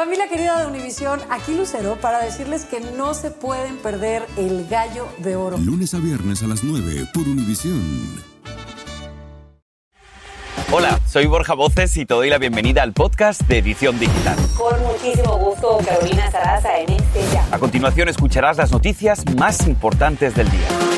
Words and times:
Familia 0.00 0.28
querida 0.28 0.58
de 0.58 0.66
Univisión, 0.66 1.20
aquí 1.28 1.54
Lucero 1.54 1.98
para 2.00 2.24
decirles 2.24 2.64
que 2.64 2.80
no 2.80 3.12
se 3.12 3.30
pueden 3.30 3.76
perder 3.76 4.24
el 4.38 4.66
gallo 4.66 5.06
de 5.18 5.36
oro. 5.36 5.58
Lunes 5.58 5.92
a 5.92 5.98
viernes 5.98 6.42
a 6.42 6.46
las 6.46 6.64
9 6.64 7.06
por 7.12 7.24
Univisión. 7.24 8.18
Hola, 10.72 10.98
soy 11.06 11.26
Borja 11.26 11.52
Voces 11.52 11.94
y 11.98 12.06
te 12.06 12.14
doy 12.14 12.30
la 12.30 12.38
bienvenida 12.38 12.82
al 12.82 12.94
podcast 12.94 13.42
de 13.42 13.58
Edición 13.58 13.98
Digital. 13.98 14.38
Con 14.56 14.80
muchísimo 14.84 15.36
gusto, 15.36 15.76
Carolina 15.86 16.30
Sarasa 16.30 16.78
en 16.78 16.92
este 16.92 17.20
ya. 17.34 17.46
A 17.52 17.58
continuación 17.58 18.08
escucharás 18.08 18.56
las 18.56 18.72
noticias 18.72 19.22
más 19.36 19.66
importantes 19.66 20.34
del 20.34 20.50
día. 20.50 20.89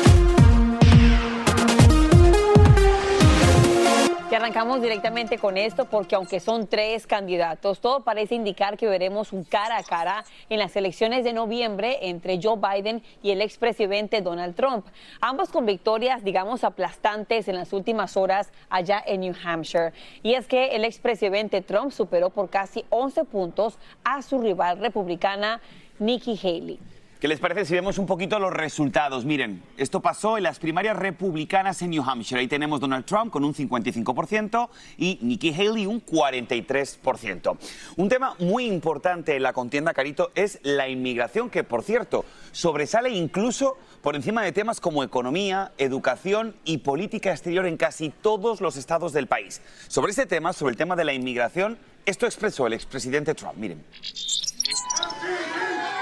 Arrancamos 4.43 4.81
directamente 4.81 5.37
con 5.37 5.55
esto 5.55 5.85
porque 5.85 6.15
aunque 6.15 6.41
son 6.41 6.67
tres 6.67 7.07
candidatos, 7.07 7.79
todo 7.79 8.01
parece 8.01 8.35
indicar 8.35 8.75
que 8.75 8.87
veremos 8.87 9.31
un 9.31 9.45
cara 9.45 9.77
a 9.77 9.83
cara 9.83 10.25
en 10.49 10.59
las 10.59 10.75
elecciones 10.75 11.23
de 11.23 11.31
noviembre 11.31 12.09
entre 12.09 12.41
Joe 12.43 12.57
Biden 12.57 13.01
y 13.21 13.31
el 13.31 13.39
expresidente 13.39 14.21
Donald 14.21 14.53
Trump. 14.53 14.85
Ambos 15.21 15.47
con 15.47 15.65
victorias, 15.65 16.25
digamos, 16.25 16.65
aplastantes 16.65 17.47
en 17.47 17.55
las 17.55 17.71
últimas 17.71 18.17
horas 18.17 18.51
allá 18.69 19.01
en 19.05 19.21
New 19.21 19.35
Hampshire. 19.45 19.93
Y 20.23 20.33
es 20.33 20.45
que 20.45 20.75
el 20.75 20.83
expresidente 20.83 21.61
Trump 21.61 21.93
superó 21.93 22.29
por 22.29 22.49
casi 22.49 22.83
11 22.89 23.23
puntos 23.23 23.77
a 24.03 24.21
su 24.21 24.41
rival 24.41 24.77
republicana 24.79 25.61
Nikki 25.99 26.37
Haley. 26.37 26.79
¿Qué 27.23 27.29
les 27.29 27.39
parece 27.39 27.63
si 27.63 27.73
vemos 27.73 27.99
un 27.99 28.05
poquito 28.05 28.37
los 28.37 28.51
resultados? 28.51 29.23
Miren, 29.23 29.63
esto 29.77 30.01
pasó 30.01 30.35
en 30.35 30.43
las 30.43 30.59
primarias 30.59 30.97
republicanas 30.97 31.81
en 31.81 31.91
New 31.91 32.03
Hampshire. 32.03 32.41
Ahí 32.41 32.49
tenemos 32.49 32.81
Donald 32.81 33.05
Trump 33.05 33.31
con 33.31 33.45
un 33.45 33.53
55% 33.53 34.67
y 34.97 35.19
Nikki 35.21 35.53
Haley 35.53 35.85
un 35.85 36.05
43%. 36.05 37.57
Un 37.95 38.09
tema 38.09 38.35
muy 38.39 38.65
importante 38.65 39.37
en 39.37 39.43
la 39.43 39.53
contienda, 39.53 39.93
Carito, 39.93 40.33
es 40.35 40.59
la 40.63 40.89
inmigración, 40.89 41.49
que 41.49 41.63
por 41.63 41.83
cierto 41.83 42.25
sobresale 42.51 43.11
incluso 43.11 43.77
por 44.01 44.17
encima 44.17 44.43
de 44.43 44.51
temas 44.51 44.81
como 44.81 45.01
economía, 45.01 45.71
educación 45.77 46.53
y 46.65 46.79
política 46.79 47.31
exterior 47.31 47.65
en 47.67 47.77
casi 47.77 48.09
todos 48.09 48.59
los 48.59 48.75
estados 48.75 49.13
del 49.13 49.27
país. 49.27 49.61
Sobre 49.87 50.09
este 50.09 50.25
tema, 50.25 50.51
sobre 50.51 50.71
el 50.71 50.77
tema 50.77 50.97
de 50.97 51.05
la 51.05 51.13
inmigración, 51.13 51.77
esto 52.05 52.25
expresó 52.25 52.67
el 52.67 52.73
expresidente 52.73 53.33
Trump. 53.33 53.55
Miren. 53.55 53.81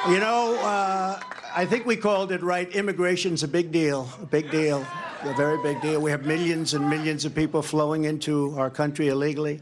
You 0.10 0.20
know, 0.20 0.58
uh, 0.62 1.20
I 1.56 1.64
think 1.64 1.86
we 1.86 1.96
called 1.96 2.32
it 2.32 2.42
right. 2.42 2.68
Immigration's 2.76 3.44
a 3.44 3.48
big 3.48 3.72
deal, 3.72 4.10
a 4.20 4.26
big 4.26 4.50
deal, 4.50 4.84
a 5.22 5.34
very 5.36 5.62
big 5.62 5.80
deal. 5.80 6.02
We 6.02 6.10
have 6.10 6.26
millions 6.26 6.74
and 6.74 6.90
millions 6.90 7.24
of 7.24 7.36
people 7.36 7.62
flowing 7.62 8.06
into 8.06 8.56
our 8.58 8.72
country 8.72 9.10
illegally. 9.10 9.62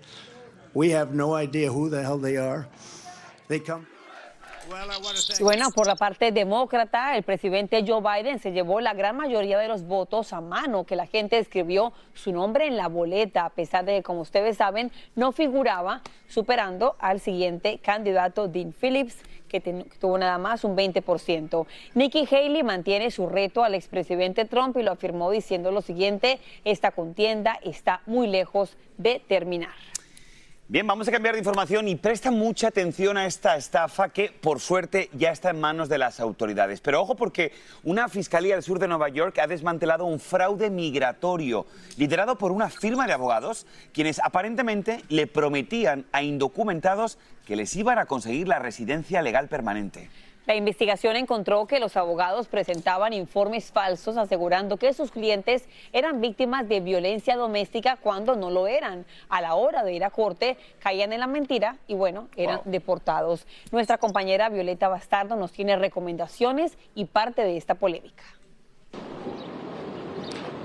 We 0.74 0.92
have 0.92 1.14
no 1.14 1.34
idea 1.34 1.70
who 1.70 1.90
the 1.90 2.02
hell 2.02 2.18
they 2.18 2.38
are. 2.38 2.70
They 3.50 3.60
come. 3.60 3.86
Bueno, 5.40 5.72
por 5.72 5.88
la 5.88 5.96
parte 5.96 6.32
demócrata, 6.32 7.18
el 7.18 7.24
presidente 7.24 7.84
Joe 7.86 8.02
Biden 8.02 8.40
se 8.40 8.52
llevó 8.52 8.82
la 8.82 8.94
gran 8.94 9.18
mayoría 9.18 9.58
de 9.58 9.68
los 9.68 9.84
votos 9.84 10.32
a 10.32 10.42
mano, 10.42 10.86
que 10.86 10.96
la 10.96 11.08
gente 11.08 11.40
escribió 11.40 11.92
su 12.14 12.32
nombre 12.32 12.68
en 12.68 12.78
la 12.78 12.88
boleta, 12.88 13.46
a 13.46 13.50
pesar 13.50 13.84
de 13.86 13.98
que, 13.98 14.04
como 14.04 14.22
ustedes 14.22 14.58
saben, 14.58 14.92
no 15.16 15.32
figuraba, 15.32 16.02
superando 16.28 16.96
al 17.00 17.20
siguiente 17.20 17.80
candidato, 17.80 18.48
Dean 18.48 18.72
Phillips, 18.72 19.18
que, 19.50 19.60
tuvo 20.00 20.18
nada 20.18 20.38
más 20.38 20.64
un 20.64 20.78
20%. 20.78 21.66
Nikki 21.96 22.26
Haley 22.32 22.64
mantiene 22.64 23.12
su 23.12 23.28
reto 23.28 23.64
al 23.64 23.76
expresidente 23.76 24.46
Trump 24.46 24.78
y 24.78 24.84
lo 24.84 24.92
afirmó 24.92 25.30
diciendo 25.32 25.72
lo 25.72 25.82
siguiente, 25.82 26.40
esta 26.64 26.92
contienda 26.92 27.60
está 27.64 28.02
muy 28.06 28.28
lejos 28.28 28.78
de 28.98 29.22
terminar. 29.28 29.74
Bien, 30.72 30.86
vamos 30.86 31.08
a 31.08 31.12
cambiar 31.12 31.34
de 31.34 31.40
información 31.40 31.88
y 31.88 31.96
presta 31.96 32.30
mucha 32.30 32.68
atención 32.68 33.18
a 33.18 33.26
esta 33.26 33.58
estafa 33.58 34.10
que, 34.10 34.30
por 34.30 34.60
suerte, 34.60 35.10
ya 35.14 35.32
está 35.32 35.50
en 35.50 35.60
manos 35.60 35.90
de 35.90 35.98
las 35.98 36.20
autoridades. 36.20 36.80
Pero 36.80 37.02
ojo 37.02 37.16
porque 37.16 37.54
una 37.84 38.08
fiscalía 38.08 38.54
del 38.54 38.62
sur 38.62 38.78
de 38.78 38.88
Nueva 38.88 39.10
York 39.10 39.40
ha 39.40 39.48
desmantelado 39.48 40.06
un 40.06 40.20
fraude 40.20 40.70
migratorio 40.70 41.66
liderado 41.98 42.38
por 42.38 42.52
una 42.52 42.70
firma 42.70 43.08
de 43.08 43.14
abogados 43.14 43.66
quienes 43.94 44.20
aparentemente 44.20 45.04
le 45.10 45.26
prometían 45.26 46.06
a 46.12 46.22
indocumentados 46.22 47.18
que 47.48 47.56
les 47.56 47.76
iban 47.76 47.98
a 47.98 48.06
conseguir 48.06 48.48
la 48.48 48.60
residencia 48.60 49.24
legal 49.24 49.48
permanente. 49.48 50.12
La 50.46 50.56
investigación 50.56 51.16
encontró 51.16 51.68
que 51.68 51.80
los 51.80 51.96
abogados 51.96 52.48
presentaban 52.48 53.14
informes 53.14 53.72
falsos 53.72 54.18
asegurando 54.18 54.78
que 54.78 54.94
sus 54.94 55.12
clientes 55.12 55.66
eran 55.94 56.22
víctimas 56.22 56.68
de 56.68 56.80
violencia 56.80 57.36
doméstica 57.36 57.98
cuando 58.02 58.36
no 58.36 58.50
lo 58.50 58.68
eran. 58.68 59.06
A 59.30 59.42
la 59.42 59.54
hora 59.54 59.84
de 59.84 59.94
ir 59.94 60.04
a 60.04 60.10
corte 60.10 60.58
caían 60.80 61.14
en 61.14 61.20
la 61.20 61.28
mentira 61.28 61.78
y 61.88 61.94
bueno, 61.94 62.30
eran 62.36 62.62
deportados. 62.66 63.46
Nuestra 63.72 64.00
compañera 64.00 64.50
Violeta 64.50 64.88
Bastardo 64.88 65.36
nos 65.36 65.52
tiene 65.52 65.76
recomendaciones 65.76 66.78
y 66.96 67.06
parte 67.06 67.44
de 67.44 67.58
esta 67.58 67.76
polémica. 67.76 68.24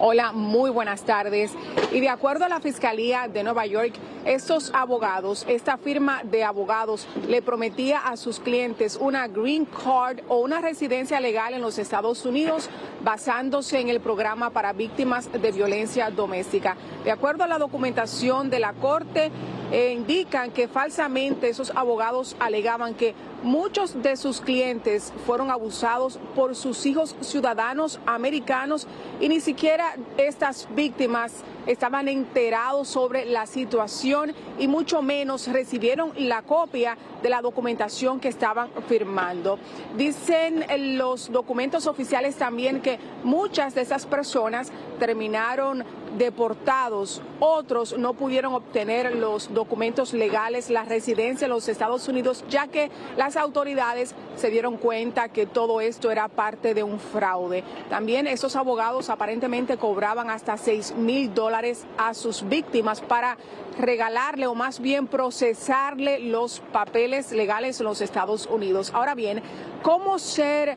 Hola, 0.01 0.33
muy 0.33 0.71
buenas 0.71 1.05
tardes. 1.05 1.53
Y 1.93 2.01
de 2.01 2.09
acuerdo 2.09 2.45
a 2.45 2.49
la 2.49 2.59
Fiscalía 2.59 3.29
de 3.29 3.45
Nueva 3.45 3.65
York, 3.65 3.95
estos 4.25 4.73
abogados, 4.75 5.45
esta 5.49 5.77
firma 5.77 6.23
de 6.25 6.43
abogados 6.43 7.07
le 7.29 7.43
prometía 7.43 7.99
a 7.99 8.17
sus 8.17 8.41
clientes 8.41 8.99
una 9.01 9.29
green 9.29 9.67
card 9.67 10.19
o 10.27 10.39
una 10.39 10.61
residencia 10.61 11.21
legal 11.21 11.55
en 11.55 11.61
los 11.61 11.79
Estados 11.79 12.27
Unidos 12.27 12.69
basándose 13.05 13.79
en 13.79 13.89
el 13.89 14.01
programa 14.01 14.51
para 14.51 14.73
víctimas 14.73 15.31
de 15.31 15.53
violencia 15.53 16.11
doméstica. 16.11 16.77
De 17.05 17.13
acuerdo 17.13 17.45
a 17.45 17.47
la 17.47 17.59
documentación 17.59 18.51
de 18.51 18.59
la 18.59 18.73
Corte, 18.73 19.31
eh, 19.73 19.93
indican 19.93 20.51
que 20.51 20.69
falsamente 20.69 21.49
esos 21.49 21.71
abogados 21.75 22.37
alegaban 22.39 22.95
que 22.95 23.15
muchos 23.43 24.03
de 24.03 24.17
sus 24.17 24.41
clientes 24.41 25.13
fueron 25.27 25.51
abusados 25.51 26.19
por 26.35 26.55
sus 26.55 26.87
hijos 26.87 27.15
ciudadanos 27.21 28.01
americanos 28.07 28.87
y 29.21 29.29
ni 29.29 29.41
siquiera 29.41 29.97
estas 30.17 30.69
víctimas 30.75 31.45
estaban 31.67 32.09
enterados 32.09 32.89
sobre 32.89 33.25
la 33.25 33.47
situación 33.47 34.35
y 34.59 34.69
mucho 34.69 35.03
menos 35.03 35.49
recibieron 35.49 36.13
la 36.17 36.43
copia 36.43 36.97
de 37.23 37.31
la 37.31 37.41
documentación 37.41 38.21
que 38.21 38.29
estaban 38.29 38.69
firmando. 38.87 39.59
Dicen 39.97 40.65
los 40.99 41.33
documentos 41.33 41.87
oficiales 41.87 42.37
también 42.37 42.81
que 42.81 42.99
muchas 43.23 43.75
de 43.75 43.83
esas 43.83 44.07
personas 44.07 44.71
terminaron 44.99 45.85
deportados, 46.19 47.21
otros 47.41 47.99
no 47.99 48.15
pudieron 48.15 48.55
obtener 48.55 49.17
los 49.17 49.53
documentos 49.53 50.13
legales, 50.13 50.71
la 50.71 50.85
residencia 50.85 51.47
en 51.47 51.51
los 51.51 51.69
Estados 51.69 52.07
Unidos, 52.07 52.45
ya 52.49 52.69
que 52.69 52.91
las 53.17 53.37
autoridades 53.37 54.15
se 54.37 54.51
dieron 54.51 54.77
cuenta 54.77 55.29
que 55.29 55.47
todo 55.47 55.81
esto 55.81 56.13
era 56.13 56.29
parte 56.29 56.73
de 56.73 56.85
un 56.85 57.01
fraude. 57.01 57.65
También 57.91 58.29
esos 58.29 58.55
abogados 58.55 59.11
aparentemente 59.11 59.77
cobraban 59.77 60.31
hasta 60.31 60.57
6 60.57 60.95
mil 60.95 61.35
dólares 61.35 61.54
a 61.99 62.15
sus 62.15 62.49
víctimas 62.49 63.01
para 63.01 63.37
regalarle 63.79 64.47
o 64.47 64.55
más 64.55 64.81
bien 64.81 65.07
procesarle 65.07 66.19
los 66.19 66.61
papeles 66.73 67.31
legales 67.31 67.81
en 67.81 67.87
los 67.87 68.01
Estados 68.01 68.47
Unidos. 68.47 68.91
Ahora 68.93 69.15
bien, 69.15 69.41
¿cómo 69.83 70.19
ser 70.19 70.77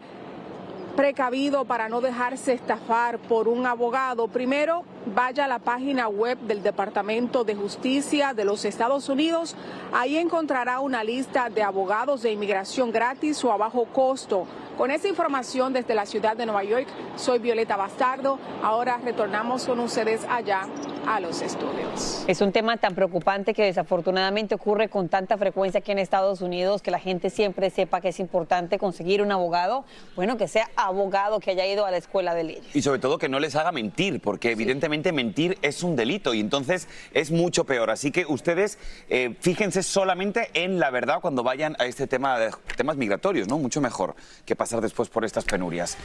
precavido 0.95 1.65
para 1.65 1.89
no 1.89 2.01
dejarse 2.01 2.53
estafar 2.53 3.17
por 3.19 3.47
un 3.47 3.65
abogado, 3.65 4.27
primero 4.27 4.83
vaya 5.13 5.45
a 5.45 5.47
la 5.47 5.59
página 5.59 6.07
web 6.07 6.37
del 6.39 6.63
Departamento 6.63 7.43
de 7.43 7.55
Justicia 7.55 8.33
de 8.33 8.45
los 8.45 8.65
Estados 8.65 9.09
Unidos. 9.09 9.55
Ahí 9.93 10.17
encontrará 10.17 10.79
una 10.79 11.03
lista 11.03 11.49
de 11.49 11.63
abogados 11.63 12.21
de 12.21 12.31
inmigración 12.31 12.91
gratis 12.91 13.43
o 13.43 13.51
a 13.51 13.57
bajo 13.57 13.85
costo. 13.85 14.45
Con 14.77 14.91
esa 14.91 15.07
información 15.07 15.73
desde 15.73 15.95
la 15.95 16.05
ciudad 16.05 16.37
de 16.37 16.45
Nueva 16.45 16.63
York, 16.63 16.87
soy 17.15 17.39
Violeta 17.39 17.75
Bastardo. 17.77 18.39
Ahora 18.61 18.99
retornamos 19.03 19.65
con 19.65 19.79
ustedes 19.79 20.25
allá 20.29 20.67
a 21.07 21.19
los 21.21 21.41
estudios. 21.41 22.25
Es 22.27 22.41
un 22.41 22.51
tema 22.51 22.77
tan 22.77 22.93
preocupante 22.93 23.53
que 23.53 23.63
desafortunadamente 23.63 24.55
ocurre 24.55 24.89
con 24.89 25.07
tanta 25.07 25.37
frecuencia 25.37 25.79
aquí 25.79 25.91
en 25.93 25.99
Estados 25.99 26.41
Unidos 26.41 26.81
que 26.81 26.91
la 26.91 26.99
gente 26.99 27.29
siempre 27.29 27.69
sepa 27.69 28.01
que 28.01 28.09
es 28.09 28.19
importante 28.19 28.77
conseguir 28.77 29.21
un 29.21 29.31
abogado, 29.31 29.85
bueno, 30.15 30.37
que 30.37 30.47
sea 30.47 30.69
abogado 30.75 31.39
que 31.39 31.51
haya 31.51 31.65
ido 31.65 31.85
a 31.85 31.91
la 31.91 31.97
escuela 31.97 32.35
de 32.35 32.43
leyes. 32.43 32.75
Y 32.75 32.81
sobre 32.81 32.99
todo 32.99 33.17
que 33.17 33.29
no 33.29 33.39
les 33.39 33.55
haga 33.55 33.71
mentir, 33.71 34.19
porque 34.21 34.51
evidentemente 34.51 35.13
mentir 35.13 35.57
es 35.61 35.81
un 35.81 35.95
delito 35.95 36.33
y 36.33 36.41
entonces 36.41 36.89
es 37.13 37.31
mucho 37.31 37.63
peor. 37.63 37.89
Así 37.89 38.11
que 38.11 38.25
ustedes 38.25 38.77
eh, 39.09 39.35
fíjense 39.39 39.83
solamente 39.83 40.49
en 40.53 40.79
la 40.79 40.89
verdad 40.89 41.21
cuando 41.21 41.41
vayan 41.41 41.77
a 41.79 41.85
este 41.85 42.07
tema 42.07 42.37
de 42.37 42.51
temas 42.75 42.97
migratorios, 42.97 43.47
¿no? 43.47 43.57
Mucho 43.57 43.79
mejor 43.79 44.15
que 44.45 44.55
pasar 44.55 44.81
después 44.81 45.07
por 45.07 45.23
estas 45.23 45.45
penurias. 45.45 45.97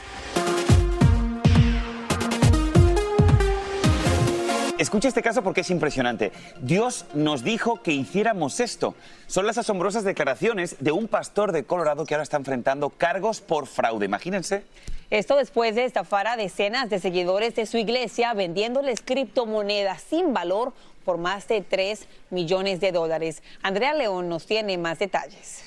Escucha 4.82 5.06
este 5.06 5.22
caso 5.22 5.44
porque 5.44 5.60
es 5.60 5.70
impresionante. 5.70 6.32
Dios 6.60 7.04
nos 7.14 7.44
dijo 7.44 7.80
que 7.82 7.92
hiciéramos 7.92 8.58
esto. 8.58 8.96
Son 9.28 9.46
las 9.46 9.56
asombrosas 9.56 10.02
declaraciones 10.02 10.74
de 10.80 10.90
un 10.90 11.06
pastor 11.06 11.52
de 11.52 11.62
Colorado 11.62 12.04
que 12.04 12.14
ahora 12.14 12.24
está 12.24 12.36
enfrentando 12.36 12.90
cargos 12.90 13.40
por 13.40 13.68
fraude. 13.68 14.06
Imagínense. 14.06 14.64
Esto 15.08 15.36
después 15.36 15.76
de 15.76 15.84
estafar 15.84 16.26
a 16.26 16.36
decenas 16.36 16.90
de 16.90 16.98
seguidores 16.98 17.54
de 17.54 17.66
su 17.66 17.76
iglesia 17.76 18.34
vendiéndoles 18.34 19.02
criptomonedas 19.02 20.02
sin 20.02 20.34
valor 20.34 20.72
por 21.04 21.16
más 21.16 21.46
de 21.46 21.60
3 21.60 22.08
millones 22.30 22.80
de 22.80 22.90
dólares. 22.90 23.44
Andrea 23.62 23.94
León 23.94 24.28
nos 24.28 24.46
tiene 24.46 24.78
más 24.78 24.98
detalles. 24.98 25.62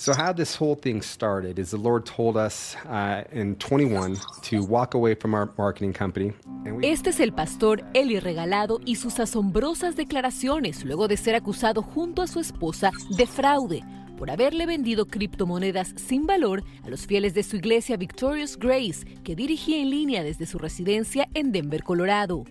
So, 0.00 0.14
how 0.14 0.32
this 0.32 0.56
whole 0.56 0.76
thing 0.76 1.02
started 1.02 1.58
is 1.58 1.72
the 1.72 1.76
Lord 1.76 2.06
told 2.06 2.34
us 2.34 2.74
uh, 2.88 3.22
in 3.32 3.56
21 3.56 4.16
to 4.44 4.64
walk 4.64 4.94
away 4.94 5.14
from 5.14 5.34
our 5.34 5.52
marketing 5.58 5.92
company. 5.92 6.32
Este 6.80 7.10
es 7.10 7.20
el 7.20 7.34
pastor 7.34 7.84
Eli 7.92 8.18
Regalado 8.18 8.80
y 8.86 8.96
sus 8.96 9.20
asombrosas 9.20 9.96
declaraciones 9.96 10.86
luego 10.86 11.06
de 11.06 11.18
ser 11.18 11.34
acusado 11.34 11.82
junto 11.82 12.22
a 12.22 12.28
su 12.28 12.40
esposa 12.40 12.92
de 13.10 13.26
fraude 13.26 13.82
por 14.16 14.30
haberle 14.30 14.64
vendido 14.64 15.04
criptomonedas 15.04 15.92
sin 15.96 16.26
valor 16.26 16.62
a 16.82 16.88
los 16.88 17.06
fieles 17.06 17.34
de 17.34 17.42
su 17.42 17.56
iglesia 17.56 17.98
Victorious 17.98 18.56
Grace, 18.56 19.04
que 19.22 19.36
dirigía 19.36 19.82
en 19.82 19.90
línea 19.90 20.22
desde 20.22 20.46
su 20.46 20.56
residencia 20.56 21.28
en 21.34 21.52
Denver, 21.52 21.82
Colorado. 21.82 22.44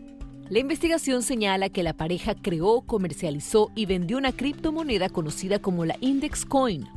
La 0.49 0.59
investigación 0.59 1.23
señala 1.23 1.69
que 1.69 1.81
la 1.81 1.93
pareja 1.93 2.35
creó, 2.35 2.81
comercializó 2.81 3.71
y 3.75 3.87
vendió 3.87 4.19
una 4.19 4.33
criptomoneda 4.33 5.09
conocida 5.09 5.57
como 5.57 5.85
la 5.85 5.95
Index 5.99 6.45
Coin, 6.45 6.87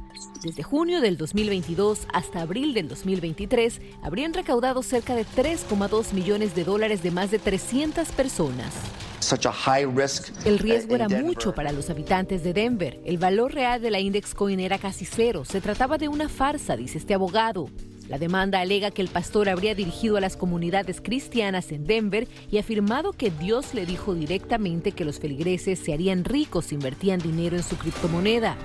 desde 0.42 0.62
junio 0.62 1.00
del 1.00 1.16
2022 1.16 2.06
hasta 2.12 2.42
abril 2.42 2.74
del 2.74 2.88
2023, 2.88 3.80
habrían 4.02 4.34
recaudado 4.34 4.82
cerca 4.82 5.14
de 5.14 5.24
3,2 5.24 6.12
millones 6.12 6.54
de 6.54 6.64
dólares 6.64 7.02
de 7.02 7.10
más 7.10 7.30
de 7.30 7.38
300 7.38 8.08
personas. 8.10 8.72
El 10.44 10.58
riesgo 10.58 10.96
era 10.96 11.08
mucho 11.08 11.54
para 11.54 11.70
los 11.72 11.90
habitantes 11.90 12.42
de 12.42 12.52
Denver. 12.52 13.00
El 13.04 13.18
valor 13.18 13.54
real 13.54 13.80
de 13.80 13.90
la 13.90 14.00
Index 14.00 14.34
Coin 14.34 14.58
era 14.58 14.78
casi 14.78 15.04
cero. 15.04 15.44
Se 15.44 15.60
trataba 15.60 15.96
de 15.96 16.08
una 16.08 16.28
farsa, 16.28 16.76
dice 16.76 16.98
este 16.98 17.14
abogado. 17.14 17.68
La 18.08 18.18
demanda 18.18 18.60
alega 18.60 18.90
que 18.90 19.00
el 19.00 19.08
pastor 19.08 19.48
habría 19.48 19.76
dirigido 19.76 20.16
a 20.16 20.20
las 20.20 20.36
comunidades 20.36 21.00
cristianas 21.00 21.70
en 21.70 21.84
Denver 21.84 22.26
y 22.50 22.58
afirmado 22.58 23.12
que 23.12 23.30
Dios 23.30 23.74
le 23.74 23.86
dijo 23.86 24.14
directamente 24.14 24.90
que 24.90 25.04
los 25.04 25.20
feligreses 25.20 25.78
se 25.78 25.92
harían 25.92 26.24
ricos 26.24 26.66
si 26.66 26.74
invertían 26.74 27.20
dinero 27.20 27.56
en 27.56 27.62
su 27.62 27.76
criptomoneda. 27.76 28.56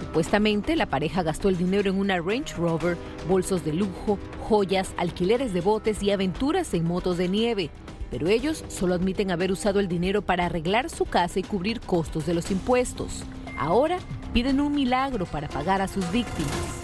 Supuestamente, 0.00 0.76
la 0.76 0.86
pareja 0.86 1.22
gastó 1.22 1.50
el 1.50 1.58
dinero 1.58 1.90
en 1.90 1.98
una 1.98 2.16
Range 2.16 2.54
Rover, 2.56 2.96
bolsos 3.28 3.64
de 3.64 3.74
lujo, 3.74 4.18
joyas, 4.48 4.92
alquileres 4.96 5.52
de 5.52 5.60
botes 5.60 6.02
y 6.02 6.10
aventuras 6.10 6.72
en 6.74 6.84
motos 6.84 7.18
de 7.18 7.28
nieve. 7.28 7.70
Pero 8.10 8.26
ellos 8.26 8.64
solo 8.68 8.94
admiten 8.94 9.30
haber 9.30 9.52
usado 9.52 9.78
el 9.78 9.88
dinero 9.88 10.22
para 10.22 10.46
arreglar 10.46 10.90
su 10.90 11.04
casa 11.04 11.38
y 11.38 11.42
cubrir 11.42 11.80
costos 11.80 12.26
de 12.26 12.34
los 12.34 12.50
impuestos. 12.50 13.22
Ahora 13.58 13.98
piden 14.32 14.60
un 14.60 14.74
milagro 14.74 15.26
para 15.26 15.48
pagar 15.48 15.82
a 15.82 15.86
sus 15.86 16.10
víctimas. 16.10 16.79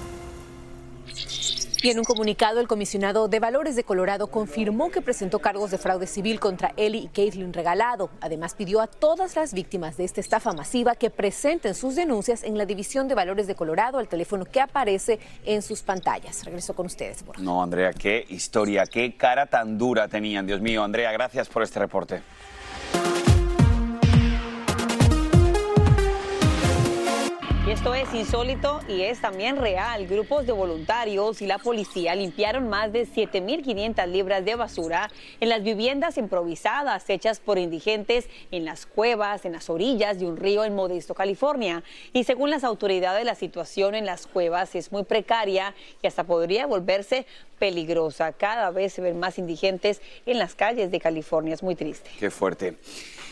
Y 1.86 1.90
en 1.90 2.00
un 2.00 2.04
comunicado, 2.04 2.58
el 2.58 2.66
comisionado 2.66 3.28
de 3.28 3.38
Valores 3.38 3.76
de 3.76 3.84
Colorado 3.84 4.26
confirmó 4.26 4.90
que 4.90 5.00
presentó 5.00 5.38
cargos 5.38 5.70
de 5.70 5.78
fraude 5.78 6.08
civil 6.08 6.40
contra 6.40 6.72
Eli 6.76 6.98
y 6.98 7.06
Caitlin 7.06 7.52
Regalado. 7.52 8.10
Además, 8.20 8.56
pidió 8.56 8.80
a 8.80 8.88
todas 8.88 9.36
las 9.36 9.54
víctimas 9.54 9.96
de 9.96 10.02
esta 10.02 10.20
estafa 10.20 10.52
masiva 10.52 10.96
que 10.96 11.10
presenten 11.10 11.76
sus 11.76 11.94
denuncias 11.94 12.42
en 12.42 12.58
la 12.58 12.66
División 12.66 13.06
de 13.06 13.14
Valores 13.14 13.46
de 13.46 13.54
Colorado 13.54 13.98
al 13.98 14.08
teléfono 14.08 14.46
que 14.46 14.60
aparece 14.60 15.20
en 15.44 15.62
sus 15.62 15.82
pantallas. 15.82 16.44
Regreso 16.44 16.74
con 16.74 16.86
ustedes. 16.86 17.24
No, 17.38 17.62
Andrea, 17.62 17.92
qué 17.92 18.26
historia, 18.30 18.84
qué 18.86 19.16
cara 19.16 19.46
tan 19.46 19.78
dura 19.78 20.08
tenían. 20.08 20.44
Dios 20.44 20.60
mío, 20.60 20.82
Andrea, 20.82 21.12
gracias 21.12 21.48
por 21.48 21.62
este 21.62 21.78
reporte. 21.78 22.20
Esto 27.76 27.94
es 27.94 28.14
insólito 28.14 28.80
y 28.88 29.02
es 29.02 29.20
también 29.20 29.58
real. 29.58 30.06
Grupos 30.06 30.46
de 30.46 30.52
voluntarios 30.52 31.42
y 31.42 31.46
la 31.46 31.58
policía 31.58 32.14
limpiaron 32.14 32.70
más 32.70 32.90
de 32.90 33.06
7.500 33.06 34.06
libras 34.06 34.46
de 34.46 34.54
basura 34.54 35.10
en 35.40 35.50
las 35.50 35.62
viviendas 35.62 36.16
improvisadas 36.16 37.08
hechas 37.10 37.38
por 37.38 37.58
indigentes 37.58 38.30
en 38.50 38.64
las 38.64 38.86
cuevas, 38.86 39.44
en 39.44 39.52
las 39.52 39.68
orillas 39.68 40.18
de 40.18 40.26
un 40.26 40.38
río 40.38 40.64
en 40.64 40.74
Modesto, 40.74 41.12
California. 41.14 41.82
Y 42.14 42.24
según 42.24 42.48
las 42.48 42.64
autoridades, 42.64 43.26
la 43.26 43.34
situación 43.34 43.94
en 43.94 44.06
las 44.06 44.26
cuevas 44.26 44.74
es 44.74 44.90
muy 44.90 45.04
precaria 45.04 45.74
y 46.02 46.06
hasta 46.06 46.24
podría 46.24 46.66
volverse 46.66 47.26
peligrosa. 47.58 48.32
Cada 48.32 48.70
vez 48.70 48.92
se 48.92 49.02
ven 49.02 49.18
más 49.18 49.38
indigentes 49.38 50.00
en 50.26 50.38
las 50.38 50.54
calles 50.54 50.90
de 50.90 51.00
California. 51.00 51.54
Es 51.54 51.62
muy 51.62 51.74
triste. 51.74 52.10
Qué 52.18 52.30
fuerte. 52.30 52.76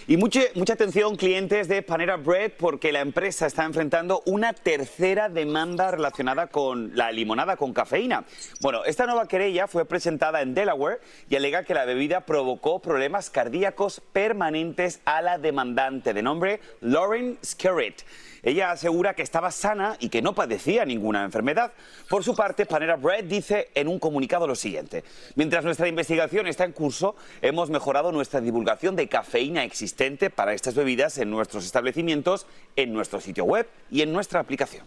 Y 0.07 0.19
mucha, 0.19 0.41
mucha 0.55 0.75
atención, 0.75 1.17
clientes 1.17 1.67
de 1.67 1.81
Panera 1.81 2.17
Bread, 2.17 2.53
porque 2.59 2.93
la 2.93 3.01
empresa 3.01 3.47
está 3.47 3.65
enfrentando 3.65 4.23
una 4.27 4.53
tercera 4.53 5.31
demanda 5.31 5.91
relacionada 5.91 6.49
con 6.49 6.95
la 6.95 7.11
limonada 7.11 7.57
con 7.57 7.73
cafeína. 7.73 8.25
Bueno, 8.61 8.85
esta 8.85 9.07
nueva 9.07 9.27
querella 9.27 9.67
fue 9.67 9.87
presentada 9.87 10.43
en 10.43 10.53
Delaware 10.53 11.01
y 11.31 11.37
alega 11.37 11.65
que 11.65 11.73
la 11.73 11.87
bebida 11.87 12.27
provocó 12.27 12.81
problemas 12.81 13.31
cardíacos 13.31 14.03
permanentes 14.13 15.01
a 15.07 15.23
la 15.23 15.39
demandante, 15.39 16.13
de 16.13 16.23
nombre 16.23 16.61
Lauren 16.83 17.39
Skerritt. 17.43 18.03
Ella 18.45 18.71
asegura 18.71 19.15
que 19.15 19.23
estaba 19.23 19.51
sana 19.51 19.97
y 20.01 20.11
que 20.11 20.21
no 20.21 20.35
padecía 20.35 20.85
ninguna 20.85 21.25
enfermedad. 21.25 21.73
Por 22.11 22.23
su 22.25 22.37
parte, 22.37 22.67
Panera 22.67 22.97
Bread 22.97 23.25
dice 23.25 23.71
en 23.75 23.89
un 23.89 23.99
comunicado 23.99 24.47
lo 24.47 24.55
siguiente. 24.55 25.03
Mientras 25.35 25.65
nuestra 25.65 25.89
investigación 25.89 26.47
está 26.47 26.65
en 26.65 26.73
curso, 26.73 27.17
hemos 27.41 27.71
mejorado 27.71 28.13
nuestra 28.13 28.43
divulgación 28.43 28.97
de 28.97 29.09
cafeína 29.09 29.65
existente 29.65 30.29
para 30.29 30.53
estas 30.53 30.75
bebidas 30.75 31.17
en 31.19 31.31
nuestros 31.31 31.65
establecimientos, 31.65 32.47
en 32.77 32.93
nuestro 32.93 33.21
sitio 33.21 33.45
web 33.45 33.67
y 33.91 34.03
en 34.03 34.13
nuestra 34.13 34.41
aplicación. 34.41 34.85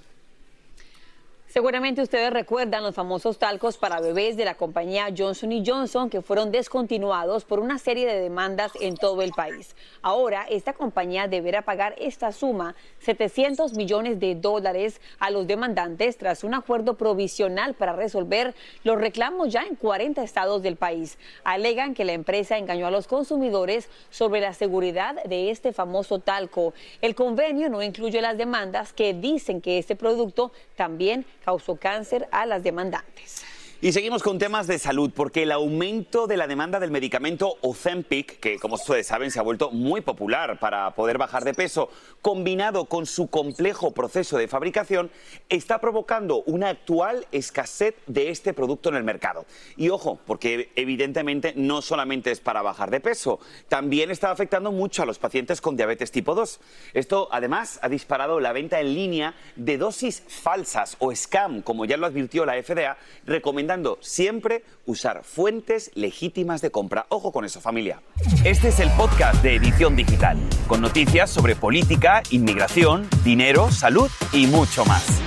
Seguramente 1.57 2.03
ustedes 2.03 2.31
recuerdan 2.31 2.83
los 2.83 2.93
famosos 2.93 3.39
talcos 3.39 3.79
para 3.79 3.99
bebés 3.99 4.37
de 4.37 4.45
la 4.45 4.53
compañía 4.53 5.07
Johnson 5.17 5.63
Johnson 5.65 6.07
que 6.07 6.21
fueron 6.21 6.51
descontinuados 6.51 7.45
por 7.45 7.59
una 7.59 7.79
serie 7.79 8.05
de 8.05 8.21
demandas 8.21 8.73
en 8.79 8.95
todo 8.95 9.23
el 9.23 9.31
país. 9.31 9.75
Ahora, 10.03 10.45
esta 10.51 10.73
compañía 10.73 11.27
deberá 11.27 11.63
pagar 11.63 11.95
esta 11.97 12.31
suma, 12.31 12.75
700 12.99 13.73
millones 13.73 14.19
de 14.19 14.35
dólares, 14.35 15.01
a 15.17 15.31
los 15.31 15.47
demandantes 15.47 16.19
tras 16.19 16.43
un 16.43 16.53
acuerdo 16.53 16.93
provisional 16.93 17.73
para 17.73 17.93
resolver 17.93 18.53
los 18.83 18.99
reclamos 18.99 19.51
ya 19.51 19.63
en 19.63 19.77
40 19.77 20.23
estados 20.23 20.61
del 20.61 20.75
país. 20.75 21.17
Alegan 21.43 21.95
que 21.95 22.05
la 22.05 22.13
empresa 22.13 22.59
engañó 22.59 22.85
a 22.85 22.91
los 22.91 23.07
consumidores 23.07 23.89
sobre 24.11 24.41
la 24.41 24.53
seguridad 24.53 25.23
de 25.23 25.49
este 25.49 25.73
famoso 25.73 26.19
talco. 26.19 26.75
El 27.01 27.15
convenio 27.15 27.67
no 27.67 27.81
incluye 27.81 28.21
las 28.21 28.37
demandas 28.37 28.93
que 28.93 29.15
dicen 29.15 29.59
que 29.59 29.79
este 29.79 29.95
producto 29.95 30.51
también 30.75 31.25
causó 31.47 31.77
cáncer 31.77 32.27
a 32.33 32.45
las 32.45 32.61
demandantes. 32.61 33.45
Y 33.79 33.91
seguimos 33.91 34.23
con 34.23 34.39
temas 34.39 34.65
de 34.65 34.79
salud, 34.79 35.11
porque 35.13 35.43
el 35.43 35.51
aumento 35.51 36.25
de 36.25 36.35
la 36.35 36.47
demanda 36.47 36.79
del 36.79 36.89
medicamento 36.89 37.57
Ozempic, 37.61 38.39
que 38.39 38.57
como 38.57 38.73
ustedes 38.73 39.05
saben 39.05 39.29
se 39.29 39.37
ha 39.37 39.43
vuelto 39.43 39.69
muy 39.69 40.01
popular 40.01 40.57
para 40.57 40.95
poder 40.95 41.19
bajar 41.19 41.45
de 41.45 41.53
peso, 41.53 41.91
combinado 42.23 42.85
con 42.85 43.05
su 43.05 43.27
complejo 43.27 43.91
proceso 43.91 44.39
de 44.39 44.47
fabricación, 44.47 45.11
está 45.47 45.79
provocando 45.79 46.41
una 46.47 46.69
actual 46.69 47.27
escasez 47.31 47.93
de 48.07 48.31
este 48.31 48.55
producto 48.55 48.89
en 48.89 48.95
el 48.95 49.03
mercado. 49.03 49.45
Y 49.75 49.89
ojo, 49.89 50.17
porque 50.25 50.71
evidentemente 50.75 51.53
no 51.55 51.83
solamente 51.83 52.31
es 52.31 52.39
para 52.39 52.63
bajar 52.63 52.89
de 52.89 52.99
peso, 52.99 53.39
también 53.67 54.09
está 54.09 54.31
afectando 54.31 54.71
mucho 54.71 55.03
a 55.03 55.05
los 55.05 55.19
pacientes 55.19 55.61
con 55.61 55.77
diabetes 55.77 56.11
tipo 56.11 56.33
2. 56.33 56.59
Esto 56.95 57.29
además 57.31 57.77
ha 57.83 57.89
disparado 57.89 58.39
la 58.39 58.53
venta 58.53 58.79
en 58.79 58.95
línea 58.95 59.35
de 59.55 59.77
dosis 59.77 60.23
falsas 60.27 60.95
o 60.97 61.13
scam, 61.15 61.61
como 61.61 61.85
ya 61.85 61.97
lo 61.97 62.07
advirtió 62.07 62.43
la 62.43 62.59
FDA, 62.63 62.97
recomendando 63.27 63.66
siempre 64.01 64.63
usar 64.85 65.23
fuentes 65.23 65.91
legítimas 65.93 66.61
de 66.61 66.71
compra. 66.71 67.05
Ojo 67.09 67.31
con 67.31 67.45
eso, 67.45 67.61
familia. 67.61 68.01
Este 68.43 68.69
es 68.69 68.79
el 68.79 68.89
podcast 68.91 69.43
de 69.43 69.55
Edición 69.55 69.95
Digital, 69.95 70.37
con 70.67 70.81
noticias 70.81 71.29
sobre 71.29 71.55
política, 71.55 72.23
inmigración, 72.31 73.07
dinero, 73.23 73.69
salud 73.71 74.09
y 74.31 74.47
mucho 74.47 74.85
más. 74.85 75.26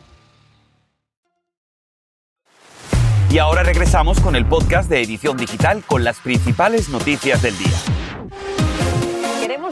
Y 3.31 3.37
ahora 3.37 3.63
regresamos 3.63 4.19
con 4.19 4.35
el 4.35 4.45
podcast 4.45 4.89
de 4.89 5.01
Edición 5.01 5.37
Digital 5.37 5.85
con 5.87 6.03
las 6.03 6.19
principales 6.19 6.89
noticias 6.89 7.41
del 7.41 7.57
día 7.57 7.77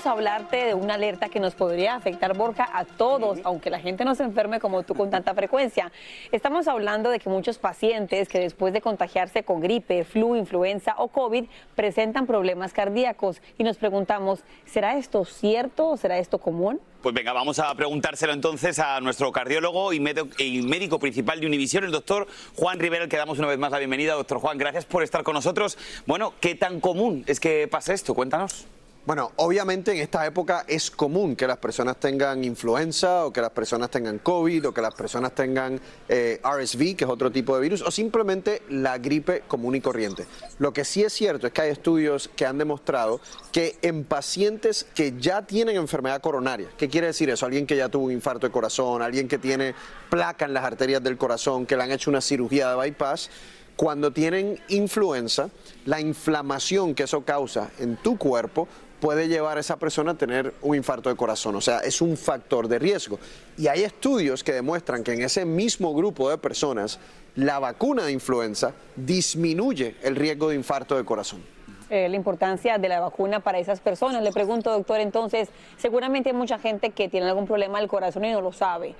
a 0.05 0.11
hablarte 0.11 0.57
de 0.65 0.73
una 0.73 0.93
alerta 0.93 1.29
que 1.29 1.39
nos 1.39 1.55
podría 1.55 1.95
afectar, 1.95 2.35
Borja, 2.35 2.69
a 2.71 2.85
todos, 2.85 3.39
aunque 3.43 3.69
la 3.69 3.79
gente 3.79 4.05
no 4.05 4.15
se 4.15 4.23
enferme 4.23 4.59
como 4.59 4.83
tú 4.83 4.95
con 4.95 5.09
tanta 5.09 5.33
frecuencia. 5.33 5.91
Estamos 6.31 6.67
hablando 6.67 7.09
de 7.09 7.19
que 7.19 7.29
muchos 7.29 7.57
pacientes 7.57 8.29
que 8.29 8.39
después 8.39 8.73
de 8.73 8.81
contagiarse 8.81 9.43
con 9.43 9.59
gripe, 9.59 10.03
flu, 10.05 10.35
influenza 10.35 10.95
o 10.97 11.09
COVID 11.09 11.45
presentan 11.75 12.27
problemas 12.27 12.71
cardíacos 12.71 13.41
y 13.57 13.63
nos 13.63 13.77
preguntamos, 13.77 14.43
¿será 14.65 14.97
esto 14.97 15.25
cierto 15.25 15.89
o 15.89 15.97
será 15.97 16.17
esto 16.17 16.39
común? 16.39 16.79
Pues 17.01 17.15
venga, 17.15 17.31
vamos 17.31 17.59
a 17.59 17.73
preguntárselo 17.75 18.33
entonces 18.33 18.77
a 18.77 18.99
nuestro 18.99 19.31
cardiólogo 19.31 19.93
y, 19.93 20.01
médico 20.01 20.99
principal 20.99 21.39
de 21.39 21.47
Univisión, 21.47 21.85
el 21.85 21.91
doctor 21.91 22.27
Juan 22.57 22.77
Rivera, 22.77 23.03
al 23.03 23.09
que 23.09 23.15
damos 23.15 23.39
una 23.39 23.47
vez 23.47 23.57
más 23.57 23.71
la 23.71 23.77
bienvenida. 23.77 24.15
Doctor 24.15 24.39
Juan, 24.39 24.57
gracias 24.57 24.83
por 24.83 25.01
estar 25.01 25.23
con 25.23 25.33
nosotros. 25.33 25.77
Bueno, 26.05 26.33
¿qué 26.41 26.55
tan 26.55 26.81
común 26.81 27.23
es 27.25 27.39
que 27.39 27.69
pase 27.69 27.93
esto? 27.93 28.13
Cuéntanos. 28.13 28.65
Bueno, 29.09 29.31
obviamente 29.37 29.91
en 29.91 29.97
esta 29.97 30.23
época 30.27 30.65
es 30.67 30.91
común 30.91 31.35
que 31.35 31.47
las 31.47 31.57
personas 31.57 31.99
tengan 31.99 32.43
influenza 32.43 33.25
o 33.25 33.33
que 33.33 33.41
las 33.41 33.49
personas 33.49 33.89
tengan 33.89 34.19
COVID 34.19 34.67
o 34.67 34.71
que 34.71 34.81
las 34.81 34.93
personas 34.93 35.33
tengan 35.33 35.81
eh, 36.07 36.39
RSV, 36.43 36.95
que 36.95 37.05
es 37.05 37.09
otro 37.09 37.31
tipo 37.31 37.55
de 37.55 37.61
virus, 37.63 37.81
o 37.81 37.89
simplemente 37.89 38.61
la 38.69 38.99
gripe 38.99 39.41
común 39.47 39.73
y 39.73 39.81
corriente. 39.81 40.27
Lo 40.59 40.73
que 40.73 40.85
sí 40.85 41.01
es 41.01 41.11
cierto 41.11 41.47
es 41.47 41.53
que 41.53 41.61
hay 41.61 41.71
estudios 41.71 42.29
que 42.35 42.45
han 42.45 42.59
demostrado 42.59 43.19
que 43.51 43.79
en 43.81 44.03
pacientes 44.03 44.85
que 44.93 45.15
ya 45.17 45.41
tienen 45.41 45.77
enfermedad 45.77 46.21
coronaria, 46.21 46.69
¿qué 46.77 46.87
quiere 46.87 47.07
decir 47.07 47.31
eso? 47.31 47.47
Alguien 47.47 47.65
que 47.65 47.77
ya 47.77 47.89
tuvo 47.89 48.05
un 48.05 48.11
infarto 48.11 48.45
de 48.45 48.53
corazón, 48.53 49.01
alguien 49.01 49.27
que 49.27 49.39
tiene 49.39 49.73
placa 50.11 50.45
en 50.45 50.53
las 50.53 50.63
arterias 50.63 51.01
del 51.01 51.17
corazón, 51.17 51.65
que 51.65 51.75
le 51.75 51.81
han 51.81 51.91
hecho 51.91 52.11
una 52.11 52.21
cirugía 52.21 52.69
de 52.69 52.75
bypass, 52.75 53.31
cuando 53.75 54.11
tienen 54.11 54.59
influenza, 54.67 55.49
la 55.85 56.01
inflamación 56.01 56.93
que 56.93 57.03
eso 57.03 57.23
causa 57.23 57.71
en 57.79 57.95
tu 57.95 58.17
cuerpo 58.17 58.67
puede 58.99 59.27
llevar 59.27 59.57
a 59.57 59.61
esa 59.61 59.77
persona 59.77 60.11
a 60.11 60.15
tener 60.15 60.53
un 60.61 60.75
infarto 60.75 61.09
de 61.09 61.15
corazón. 61.15 61.55
O 61.55 61.61
sea, 61.61 61.79
es 61.79 62.01
un 62.01 62.17
factor 62.17 62.67
de 62.67 62.79
riesgo. 62.79 63.19
Y 63.57 63.67
hay 63.67 63.83
estudios 63.83 64.43
que 64.43 64.53
demuestran 64.53 65.03
que 65.03 65.13
en 65.13 65.21
ese 65.21 65.45
mismo 65.45 65.93
grupo 65.93 66.29
de 66.29 66.37
personas, 66.37 66.99
la 67.35 67.59
vacuna 67.59 68.03
de 68.03 68.11
influenza 68.11 68.73
disminuye 68.95 69.95
el 70.03 70.15
riesgo 70.15 70.49
de 70.49 70.55
infarto 70.55 70.95
de 70.95 71.05
corazón. 71.05 71.41
Eh, 71.89 72.07
la 72.07 72.15
importancia 72.15 72.77
de 72.77 72.87
la 72.87 72.99
vacuna 72.99 73.39
para 73.39 73.57
esas 73.57 73.79
personas. 73.79 74.21
Le 74.21 74.31
pregunto, 74.31 74.71
doctor, 74.71 74.99
entonces, 74.99 75.49
seguramente 75.77 76.29
hay 76.29 76.35
mucha 76.35 76.59
gente 76.59 76.91
que 76.91 77.09
tiene 77.09 77.27
algún 77.27 77.47
problema 77.47 77.79
del 77.79 77.87
corazón 77.87 78.25
y 78.25 78.31
no 78.31 78.41
lo 78.41 78.51
sabe. 78.51 78.93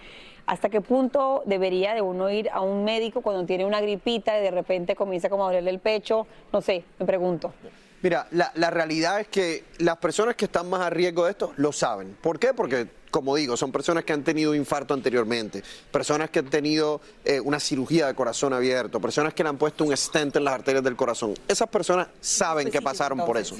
¿Hasta 0.47 0.69
qué 0.69 0.81
punto 0.81 1.43
debería 1.45 1.93
de 1.93 2.01
uno 2.01 2.31
ir 2.31 2.49
a 2.51 2.61
un 2.61 2.83
médico 2.83 3.21
cuando 3.21 3.45
tiene 3.45 3.65
una 3.65 3.79
gripita 3.81 4.39
y 4.39 4.41
de 4.41 4.49
repente 4.49 4.95
comienza 4.95 5.29
como 5.29 5.43
a 5.43 5.47
dolerle 5.47 5.69
el 5.69 5.77
pecho? 5.77 6.25
No 6.51 6.61
sé, 6.61 6.83
me 6.97 7.05
pregunto. 7.05 7.53
Mira, 8.01 8.27
la, 8.31 8.69
realidad 8.69 9.19
es 9.19 9.27
que 9.27 9.65
las 9.79 9.97
personas 9.97 10.35
que 10.35 10.45
están 10.45 10.69
más 10.69 10.81
a 10.81 10.89
riesgo 10.89 11.25
de 11.25 11.31
esto 11.31 11.53
lo 11.57 11.71
saben. 11.71 12.15
¿Por 12.21 12.39
qué? 12.39 12.53
Porque 12.53 12.87
como 13.11 13.35
digo, 13.35 13.57
son 13.57 13.71
personas 13.71 14.03
que 14.03 14.13
han 14.13 14.23
tenido 14.23 14.53
infarto 14.53 14.93
anteriormente, 14.93 15.63
personas 15.91 16.29
que 16.29 16.39
han 16.39 16.45
tenido 16.45 17.01
eh, 17.25 17.39
una 17.39 17.59
cirugía 17.59 18.05
de 18.05 18.13
corazón 18.13 18.53
abierto, 18.53 18.99
personas 18.99 19.33
que 19.33 19.41
le 19.41 19.49
han 19.49 19.57
puesto 19.57 19.83
un 19.83 19.97
stent 19.97 20.35
en 20.35 20.43
las 20.43 20.53
arterias 20.53 20.83
del 20.83 20.95
corazón. 20.95 21.33
Esas 21.47 21.67
personas 21.69 22.07
saben 22.21 22.69
que 22.69 22.81
pasaron 22.81 23.17
por 23.25 23.37
eso. 23.37 23.55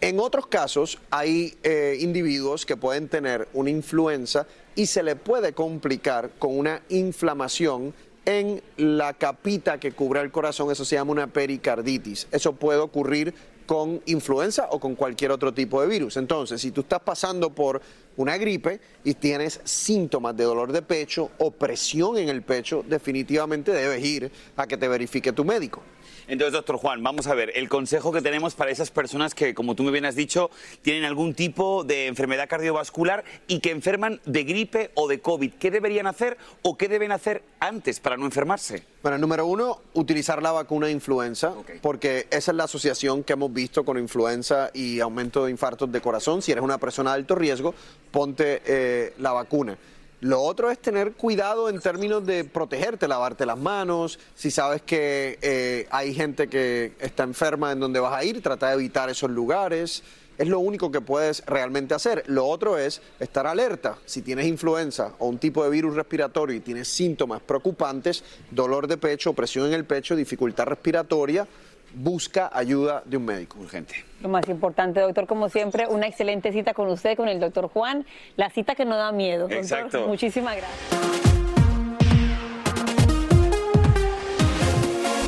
En 0.00 0.20
otros 0.20 0.46
casos 0.46 0.98
hay 1.10 1.56
eh, 1.62 1.96
individuos 2.00 2.66
que 2.66 2.76
pueden 2.76 3.08
tener 3.08 3.48
una 3.54 3.70
influenza 3.70 4.46
y 4.74 4.86
se 4.86 5.02
le 5.02 5.16
puede 5.16 5.54
complicar 5.54 6.30
con 6.38 6.58
una 6.58 6.82
inflamación 6.90 7.94
en 8.24 8.62
la 8.76 9.14
capita 9.14 9.78
que 9.78 9.92
cubre 9.92 10.20
el 10.20 10.30
corazón, 10.30 10.70
eso 10.70 10.84
se 10.84 10.94
llama 10.94 11.12
una 11.12 11.26
pericarditis. 11.26 12.28
Eso 12.30 12.52
puede 12.52 12.78
ocurrir 12.78 13.34
con 13.66 14.00
influenza 14.06 14.68
o 14.70 14.80
con 14.80 14.94
cualquier 14.94 15.30
otro 15.30 15.52
tipo 15.52 15.80
de 15.80 15.88
virus. 15.88 16.16
Entonces, 16.16 16.60
si 16.60 16.70
tú 16.70 16.82
estás 16.82 17.00
pasando 17.00 17.50
por 17.50 17.80
una 18.16 18.36
gripe 18.36 18.80
y 19.04 19.14
tienes 19.14 19.60
síntomas 19.64 20.36
de 20.36 20.44
dolor 20.44 20.72
de 20.72 20.82
pecho 20.82 21.30
o 21.38 21.50
presión 21.50 22.18
en 22.18 22.28
el 22.28 22.42
pecho, 22.42 22.84
definitivamente 22.86 23.72
debes 23.72 24.04
ir 24.04 24.30
a 24.56 24.66
que 24.66 24.76
te 24.76 24.88
verifique 24.88 25.32
tu 25.32 25.44
médico. 25.44 25.82
Entonces, 26.28 26.52
doctor 26.52 26.76
Juan, 26.76 27.02
vamos 27.02 27.26
a 27.26 27.34
ver, 27.34 27.52
el 27.54 27.68
consejo 27.68 28.12
que 28.12 28.22
tenemos 28.22 28.54
para 28.54 28.70
esas 28.70 28.90
personas 28.90 29.34
que, 29.34 29.54
como 29.54 29.74
tú 29.74 29.82
me 29.82 29.90
bien 29.90 30.04
has 30.04 30.14
dicho, 30.14 30.50
tienen 30.82 31.04
algún 31.04 31.34
tipo 31.34 31.84
de 31.84 32.06
enfermedad 32.06 32.48
cardiovascular 32.48 33.24
y 33.48 33.60
que 33.60 33.70
enferman 33.70 34.20
de 34.24 34.44
gripe 34.44 34.90
o 34.94 35.08
de 35.08 35.20
COVID, 35.20 35.52
¿qué 35.54 35.70
deberían 35.70 36.06
hacer 36.06 36.36
o 36.62 36.76
qué 36.76 36.88
deben 36.88 37.12
hacer 37.12 37.42
antes 37.60 38.00
para 38.00 38.16
no 38.16 38.24
enfermarse? 38.24 38.84
Bueno, 39.02 39.18
número 39.18 39.46
uno, 39.46 39.80
utilizar 39.94 40.40
la 40.42 40.52
vacuna 40.52 40.86
de 40.86 40.92
influenza, 40.92 41.54
porque 41.80 42.28
esa 42.30 42.52
es 42.52 42.56
la 42.56 42.64
asociación 42.64 43.24
que 43.24 43.32
hemos 43.32 43.52
visto 43.52 43.84
con 43.84 43.98
influenza 43.98 44.70
y 44.72 45.00
aumento 45.00 45.44
de 45.44 45.50
infartos 45.50 45.90
de 45.90 46.00
corazón. 46.00 46.40
Si 46.40 46.52
eres 46.52 46.62
una 46.62 46.78
persona 46.78 47.10
de 47.10 47.16
alto 47.16 47.34
riesgo, 47.34 47.74
ponte 48.12 48.62
eh, 48.64 49.14
la 49.18 49.32
vacuna. 49.32 49.76
Lo 50.22 50.40
otro 50.40 50.70
es 50.70 50.78
tener 50.78 51.14
cuidado 51.14 51.68
en 51.68 51.80
términos 51.80 52.24
de 52.24 52.44
protegerte, 52.44 53.08
lavarte 53.08 53.44
las 53.44 53.58
manos. 53.58 54.20
Si 54.36 54.52
sabes 54.52 54.80
que 54.80 55.36
eh, 55.42 55.88
hay 55.90 56.14
gente 56.14 56.46
que 56.46 56.92
está 57.00 57.24
enferma 57.24 57.72
en 57.72 57.80
donde 57.80 57.98
vas 57.98 58.14
a 58.14 58.22
ir, 58.22 58.40
trata 58.40 58.68
de 58.68 58.74
evitar 58.74 59.10
esos 59.10 59.28
lugares. 59.32 60.04
Es 60.38 60.46
lo 60.46 60.60
único 60.60 60.92
que 60.92 61.00
puedes 61.00 61.44
realmente 61.44 61.94
hacer. 61.94 62.22
Lo 62.28 62.46
otro 62.46 62.78
es 62.78 63.02
estar 63.18 63.48
alerta. 63.48 63.98
Si 64.06 64.22
tienes 64.22 64.46
influenza 64.46 65.12
o 65.18 65.26
un 65.26 65.38
tipo 65.38 65.64
de 65.64 65.70
virus 65.70 65.96
respiratorio 65.96 66.54
y 66.54 66.60
tienes 66.60 66.86
síntomas 66.86 67.42
preocupantes, 67.42 68.22
dolor 68.52 68.86
de 68.86 68.98
pecho, 68.98 69.32
presión 69.32 69.66
en 69.66 69.72
el 69.72 69.84
pecho, 69.84 70.14
dificultad 70.14 70.66
respiratoria, 70.66 71.48
busca 71.94 72.50
ayuda 72.52 73.02
de 73.04 73.16
un 73.16 73.24
médico 73.24 73.58
urgente. 73.60 73.94
Lo 74.20 74.28
más 74.28 74.48
importante, 74.48 75.00
doctor, 75.00 75.26
como 75.26 75.48
siempre, 75.48 75.86
una 75.88 76.06
excelente 76.06 76.52
cita 76.52 76.74
con 76.74 76.88
usted, 76.88 77.16
con 77.16 77.28
el 77.28 77.40
doctor 77.40 77.68
Juan, 77.68 78.06
la 78.36 78.50
cita 78.50 78.74
que 78.74 78.84
no 78.84 78.96
da 78.96 79.12
miedo. 79.12 79.48
Exacto. 79.50 80.06
muchísimas 80.06 80.56
gracias. 80.56 81.31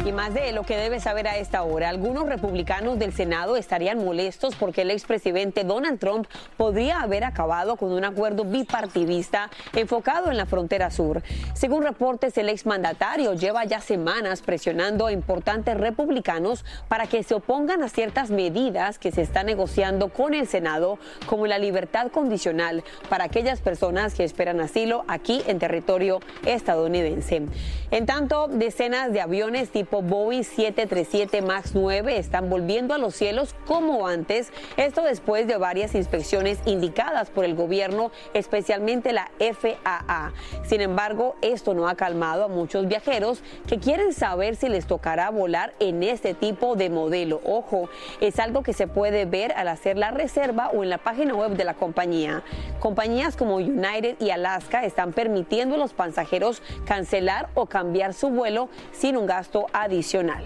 Y 0.04 0.12
más 0.12 0.34
de 0.34 0.52
lo 0.52 0.64
que 0.64 0.76
debe 0.76 1.00
saber 1.00 1.26
a 1.26 1.38
esta 1.38 1.62
hora, 1.62 1.88
algunos 1.88 2.28
republicanos 2.28 2.98
del 2.98 3.14
Senado 3.14 3.56
estarían 3.56 4.04
molestos 4.04 4.54
porque 4.54 4.82
el 4.82 4.90
expresidente 4.90 5.64
Donald 5.64 5.98
Trump 5.98 6.26
podría 6.58 7.00
haber 7.00 7.24
acabado 7.24 7.76
con 7.76 7.90
un 7.90 8.04
acuerdo 8.04 8.44
bipartidista 8.44 9.48
enfocado 9.72 10.30
en 10.30 10.36
la 10.36 10.44
frontera 10.44 10.90
sur. 10.90 11.22
Según 11.54 11.84
reportes, 11.84 12.36
el 12.36 12.50
exmandatario 12.50 13.32
lleva 13.32 13.64
ya 13.64 13.80
semanas 13.80 14.42
presionando 14.42 15.06
a 15.06 15.12
importantes 15.12 15.74
republicanos 15.74 16.66
para 16.86 17.06
que 17.06 17.22
se 17.22 17.36
opongan 17.36 17.82
a 17.82 17.88
ciertas 17.88 18.30
medidas 18.30 18.98
que 18.98 19.10
se 19.10 19.22
están 19.22 19.46
negociando 19.46 20.10
con 20.10 20.34
el 20.34 20.46
Senado, 20.46 20.98
como 21.24 21.46
la 21.46 21.56
libertad 21.56 22.10
condicional 22.10 22.84
para 23.08 23.24
aquellas 23.24 23.62
personas 23.62 24.12
que 24.12 24.24
esperan 24.24 24.60
asilo 24.60 25.06
aquí 25.08 25.42
en 25.46 25.58
territorio 25.58 26.20
estadounidense. 26.44 27.40
En 27.90 28.04
tanto, 28.04 28.48
decenas 28.48 29.10
de 29.10 29.22
aviones 29.22 29.70
tipo 29.70 29.93
Boeing 30.02 30.42
737 30.42 31.42
MAX 31.42 31.74
9 31.74 32.18
están 32.18 32.50
volviendo 32.50 32.94
a 32.94 32.98
los 32.98 33.14
cielos 33.14 33.54
como 33.66 34.06
antes, 34.06 34.52
esto 34.76 35.02
después 35.02 35.46
de 35.46 35.56
varias 35.56 35.94
inspecciones 35.94 36.58
indicadas 36.66 37.30
por 37.30 37.44
el 37.44 37.54
gobierno, 37.54 38.10
especialmente 38.32 39.12
la 39.12 39.30
FAA. 39.38 40.32
Sin 40.64 40.80
embargo, 40.80 41.36
esto 41.42 41.74
no 41.74 41.88
ha 41.88 41.94
calmado 41.94 42.44
a 42.44 42.48
muchos 42.48 42.88
viajeros 42.88 43.42
que 43.66 43.78
quieren 43.78 44.12
saber 44.12 44.56
si 44.56 44.68
les 44.68 44.86
tocará 44.86 45.30
volar 45.30 45.74
en 45.78 46.02
este 46.02 46.34
tipo 46.34 46.76
de 46.76 46.90
modelo. 46.90 47.40
Ojo, 47.44 47.88
es 48.20 48.38
algo 48.38 48.62
que 48.62 48.72
se 48.72 48.86
puede 48.86 49.24
ver 49.24 49.52
al 49.52 49.68
hacer 49.68 49.96
la 49.96 50.10
reserva 50.10 50.70
o 50.70 50.82
en 50.82 50.90
la 50.90 50.98
página 50.98 51.34
web 51.34 51.52
de 51.52 51.64
la 51.64 51.74
compañía. 51.74 52.42
Compañías 52.80 53.36
como 53.36 53.56
United 53.56 54.16
y 54.20 54.30
Alaska 54.30 54.84
están 54.84 55.12
permitiendo 55.12 55.76
a 55.76 55.78
los 55.78 55.94
pasajeros 55.94 56.62
cancelar 56.84 57.48
o 57.54 57.66
cambiar 57.66 58.14
su 58.14 58.30
vuelo 58.30 58.68
sin 58.92 59.16
un 59.16 59.26
gasto 59.26 59.66
adicional 59.72 59.83
adicional. 59.84 60.44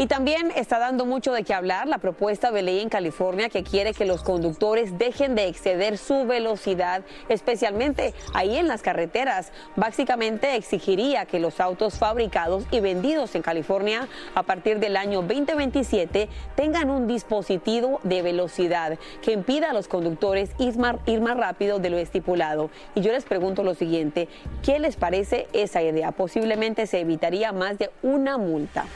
Y 0.00 0.06
también 0.06 0.52
está 0.54 0.78
dando 0.78 1.06
mucho 1.06 1.32
de 1.32 1.42
qué 1.42 1.52
hablar 1.52 1.88
la 1.88 1.98
propuesta 1.98 2.52
de 2.52 2.62
ley 2.62 2.78
en 2.78 2.88
California 2.88 3.48
que 3.48 3.64
quiere 3.64 3.92
que 3.92 4.04
los 4.04 4.22
conductores 4.22 4.96
dejen 4.96 5.34
de 5.34 5.48
exceder 5.48 5.98
su 5.98 6.24
velocidad, 6.24 7.02
especialmente 7.28 8.14
ahí 8.32 8.58
en 8.58 8.68
las 8.68 8.82
carreteras. 8.82 9.50
Básicamente 9.74 10.54
exigiría 10.54 11.26
que 11.26 11.40
los 11.40 11.58
autos 11.58 11.98
fabricados 11.98 12.62
y 12.70 12.78
vendidos 12.78 13.34
en 13.34 13.42
California 13.42 14.06
a 14.36 14.44
partir 14.44 14.78
del 14.78 14.96
año 14.96 15.20
2027 15.22 16.28
tengan 16.54 16.90
un 16.90 17.08
dispositivo 17.08 17.98
de 18.04 18.22
velocidad 18.22 19.00
que 19.20 19.32
impida 19.32 19.70
a 19.70 19.72
los 19.72 19.88
conductores 19.88 20.50
ir 20.58 20.78
más, 20.78 21.36
rápido 21.36 21.80
de 21.80 21.90
lo 21.90 21.98
estipulado. 21.98 22.70
Y 22.94 23.00
yo 23.00 23.10
les 23.10 23.24
pregunto 23.24 23.64
lo 23.64 23.74
siguiente, 23.74 24.28
¿qué 24.62 24.78
les 24.78 24.94
parece 24.94 25.48
esa 25.52 25.82
idea? 25.82 26.12
Posiblemente 26.12 26.86
se 26.86 27.00
evitaría 27.00 27.50
más 27.50 27.78
de 27.78 27.90
una 28.04 28.38
multa. 28.38 28.86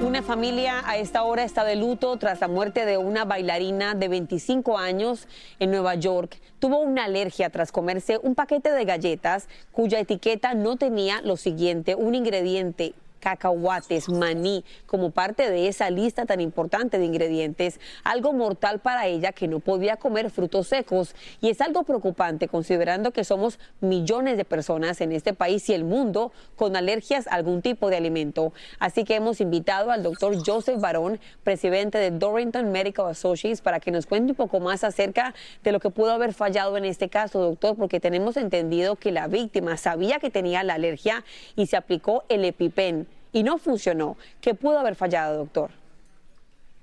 Una 0.00 0.22
familia 0.22 0.80
a 0.86 0.96
esta 0.96 1.24
hora 1.24 1.42
está 1.42 1.64
de 1.64 1.74
luto 1.74 2.16
tras 2.18 2.40
la 2.40 2.46
muerte 2.46 2.86
de 2.86 2.98
una 2.98 3.24
bailarina 3.24 3.96
de 3.96 4.06
25 4.06 4.78
años 4.78 5.26
en 5.58 5.72
Nueva 5.72 5.96
York. 5.96 6.40
Tuvo 6.60 6.78
una 6.78 7.04
alergia 7.04 7.50
tras 7.50 7.72
comerse 7.72 8.16
un 8.22 8.36
paquete 8.36 8.70
de 8.70 8.84
galletas 8.84 9.48
cuya 9.72 9.98
etiqueta 9.98 10.54
no 10.54 10.76
tenía 10.76 11.20
lo 11.22 11.36
siguiente, 11.36 11.96
un 11.96 12.14
ingrediente 12.14 12.94
cacahuates, 13.20 14.08
maní, 14.08 14.64
como 14.86 15.10
parte 15.10 15.50
de 15.50 15.68
esa 15.68 15.90
lista 15.90 16.26
tan 16.26 16.40
importante 16.40 16.98
de 16.98 17.04
ingredientes, 17.04 17.80
algo 18.04 18.32
mortal 18.32 18.80
para 18.80 19.06
ella 19.06 19.32
que 19.32 19.48
no 19.48 19.60
podía 19.60 19.96
comer 19.96 20.30
frutos 20.30 20.68
secos. 20.68 21.14
Y 21.40 21.50
es 21.50 21.60
algo 21.60 21.82
preocupante 21.82 22.48
considerando 22.48 23.12
que 23.12 23.24
somos 23.24 23.58
millones 23.80 24.36
de 24.36 24.44
personas 24.44 25.00
en 25.00 25.12
este 25.12 25.34
país 25.34 25.68
y 25.68 25.74
el 25.74 25.84
mundo 25.84 26.32
con 26.56 26.76
alergias 26.76 27.26
a 27.26 27.34
algún 27.34 27.62
tipo 27.62 27.90
de 27.90 27.96
alimento. 27.96 28.52
Así 28.78 29.04
que 29.04 29.16
hemos 29.16 29.40
invitado 29.40 29.90
al 29.90 30.02
doctor 30.02 30.36
Joseph 30.44 30.80
Barón, 30.80 31.20
presidente 31.44 31.98
de 31.98 32.10
Dorrington 32.10 32.70
Medical 32.72 33.06
Associates, 33.06 33.60
para 33.60 33.80
que 33.80 33.90
nos 33.90 34.06
cuente 34.06 34.32
un 34.32 34.36
poco 34.36 34.60
más 34.60 34.84
acerca 34.84 35.34
de 35.62 35.72
lo 35.72 35.80
que 35.80 35.90
pudo 35.90 36.12
haber 36.12 36.34
fallado 36.34 36.76
en 36.76 36.84
este 36.84 37.08
caso, 37.08 37.40
doctor, 37.40 37.76
porque 37.76 38.00
tenemos 38.00 38.36
entendido 38.36 38.96
que 38.96 39.12
la 39.12 39.28
víctima 39.28 39.76
sabía 39.76 40.18
que 40.18 40.30
tenía 40.30 40.62
la 40.62 40.74
alergia 40.74 41.24
y 41.56 41.66
se 41.66 41.76
aplicó 41.76 42.24
el 42.28 42.44
EpiPen 42.44 43.06
y 43.38 43.44
no 43.44 43.58
funcionó. 43.58 44.16
¿Qué 44.40 44.54
pudo 44.54 44.80
haber 44.80 44.96
fallado, 44.96 45.38
doctor? 45.38 45.70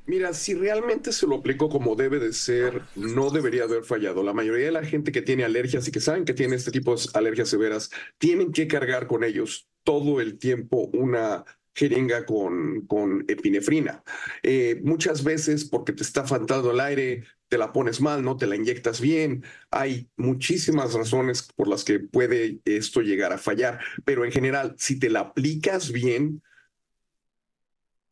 Mira, 0.05 0.33
si 0.33 0.53
realmente 0.53 1.12
se 1.12 1.27
lo 1.27 1.35
aplicó 1.35 1.67
como 1.67 1.95
debe 1.95 2.17
de 2.19 2.31
ser, 2.31 2.83
no 2.95 3.29
debería 3.29 3.63
haber 3.63 3.83
fallado. 3.83 4.24
La 4.24 4.31
mayoría 4.31 4.67
de 4.67 4.71
la 4.71 4.85
gente 4.85 5.12
que 5.12 5.21
tiene 5.21 5.43
alergias 5.43 5.85
y 5.88 5.91
que 5.91 6.00
saben 6.00 6.24
que 6.24 6.33
tiene 6.33 6.55
este 6.55 6.71
tipo 6.71 6.95
de 6.95 7.01
alergias 7.13 7.50
severas, 7.50 7.91
tienen 8.17 8.53
que 8.53 8.67
cargar 8.67 9.07
con 9.07 9.25
ellos 9.25 9.67
todo 9.83 10.21
el 10.21 10.38
tiempo 10.38 10.89
una 10.93 11.43
jeringa 11.74 12.25
con, 12.25 12.85
con 12.88 13.25
epinefrina. 13.27 14.01
Eh, 14.43 14.79
muchas 14.83 15.25
veces 15.25 15.65
porque 15.65 15.91
te 15.91 16.03
está 16.03 16.25
faltando 16.25 16.71
el 16.71 16.79
aire, 16.79 17.25
te 17.48 17.58
la 17.58 17.72
pones 17.72 18.02
mal, 18.02 18.24
no 18.24 18.38
te 18.38 18.48
la 18.48 18.56
inyectas 18.56 19.02
bien. 19.02 19.44
Hay 19.72 20.10
muchísimas 20.16 20.94
razones 20.94 21.48
por 21.56 21.68
las 21.68 21.84
que 21.84 22.00
puede 22.00 22.60
esto 22.66 23.02
llegar 23.02 23.34
a 23.34 23.38
fallar, 23.38 23.80
pero 24.04 24.25
en 24.25 24.32
general, 24.32 24.75
si 24.78 25.00
te 25.00 25.10
la 25.10 25.22
aplicas 25.22 25.92
bien, 25.92 26.42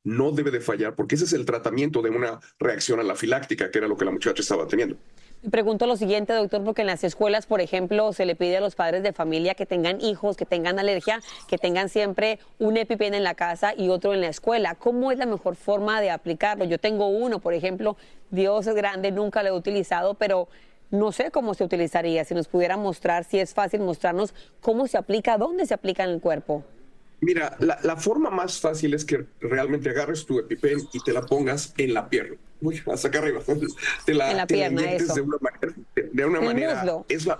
no 0.03 0.31
debe 0.31 0.51
de 0.51 0.59
fallar, 0.59 0.95
porque 0.95 1.15
ese 1.15 1.25
es 1.25 1.33
el 1.33 1.45
tratamiento 1.45 2.01
de 2.01 2.09
una 2.09 2.39
reacción 2.59 2.99
anafiláctica, 2.99 3.71
que 3.71 3.77
era 3.79 3.87
lo 3.87 3.97
que 3.97 4.05
la 4.05 4.11
muchacha 4.11 4.41
estaba 4.41 4.67
teniendo. 4.67 4.97
Pregunto 5.51 5.87
lo 5.87 5.97
siguiente, 5.97 6.31
doctor, 6.31 6.63
porque 6.63 6.81
en 6.81 6.87
las 6.87 7.03
escuelas, 7.03 7.47
por 7.47 7.59
ejemplo, 7.59 8.13
se 8.13 8.25
le 8.25 8.33
pide 8.33 8.57
a 8.57 8.61
los 8.61 8.75
padres 8.75 9.03
de 9.03 9.11
familia 9.11 9.55
que 9.55 9.65
tengan 9.65 9.99
hijos, 9.99 10.37
que 10.37 10.45
tengan 10.45 10.79
alergia, 10.79 11.19
que 11.49 11.57
tengan 11.57 11.89
siempre 11.89 12.39
un 12.59 12.77
EpiPen 12.77 13.13
en 13.13 13.25
la 13.25 13.35
casa 13.35 13.73
y 13.75 13.89
otro 13.89 14.13
en 14.13 14.21
la 14.21 14.27
escuela. 14.27 14.75
¿Cómo 14.75 15.11
es 15.11 15.17
la 15.17 15.25
mejor 15.25 15.57
forma 15.57 15.99
de 15.99 16.11
aplicarlo? 16.11 16.63
Yo 16.63 16.77
tengo 16.77 17.07
uno, 17.07 17.39
por 17.39 17.53
ejemplo, 17.53 17.97
Dios 18.31 18.67
es 18.67 18.75
grande, 18.75 19.11
nunca 19.11 19.43
lo 19.43 19.49
he 19.49 19.51
utilizado, 19.51 20.13
pero 20.13 20.47
no 20.91 21.11
sé 21.11 21.29
cómo 21.29 21.55
se 21.55 21.65
utilizaría. 21.65 22.23
Si 22.23 22.33
nos 22.33 22.47
pudiera 22.47 22.77
mostrar, 22.77 23.25
si 23.25 23.37
es 23.37 23.53
fácil 23.53 23.81
mostrarnos 23.81 24.33
cómo 24.61 24.87
se 24.87 24.97
aplica, 24.97 25.37
dónde 25.37 25.65
se 25.65 25.73
aplica 25.73 26.05
en 26.05 26.11
el 26.11 26.21
cuerpo. 26.21 26.63
Mira, 27.23 27.55
la, 27.59 27.95
forma 27.97 28.29
más 28.29 28.59
fácil 28.59 28.93
es 28.93 29.05
que 29.05 29.25
realmente 29.39 29.89
agarres 29.89 30.25
tu 30.25 30.39
EpiPen 30.39 30.79
y 30.91 30.99
te 30.99 31.13
la 31.13 31.21
pongas 31.21 31.73
en 31.77 31.93
la 31.93 32.09
pierna. 32.09 32.35
Uy, 32.61 32.81
hasta 32.91 33.07
acá 33.07 33.19
arriba. 33.19 33.41
Te 34.05 34.13
la, 34.13 34.31
en 34.31 34.37
la 34.37 34.47
pierna, 34.47 34.81
de 34.81 35.21
una 35.21 35.37
manera. 35.41 35.73
De 35.95 36.25
una 36.25 36.41
manera 36.41 37.03
es 37.09 37.25
la, 37.25 37.39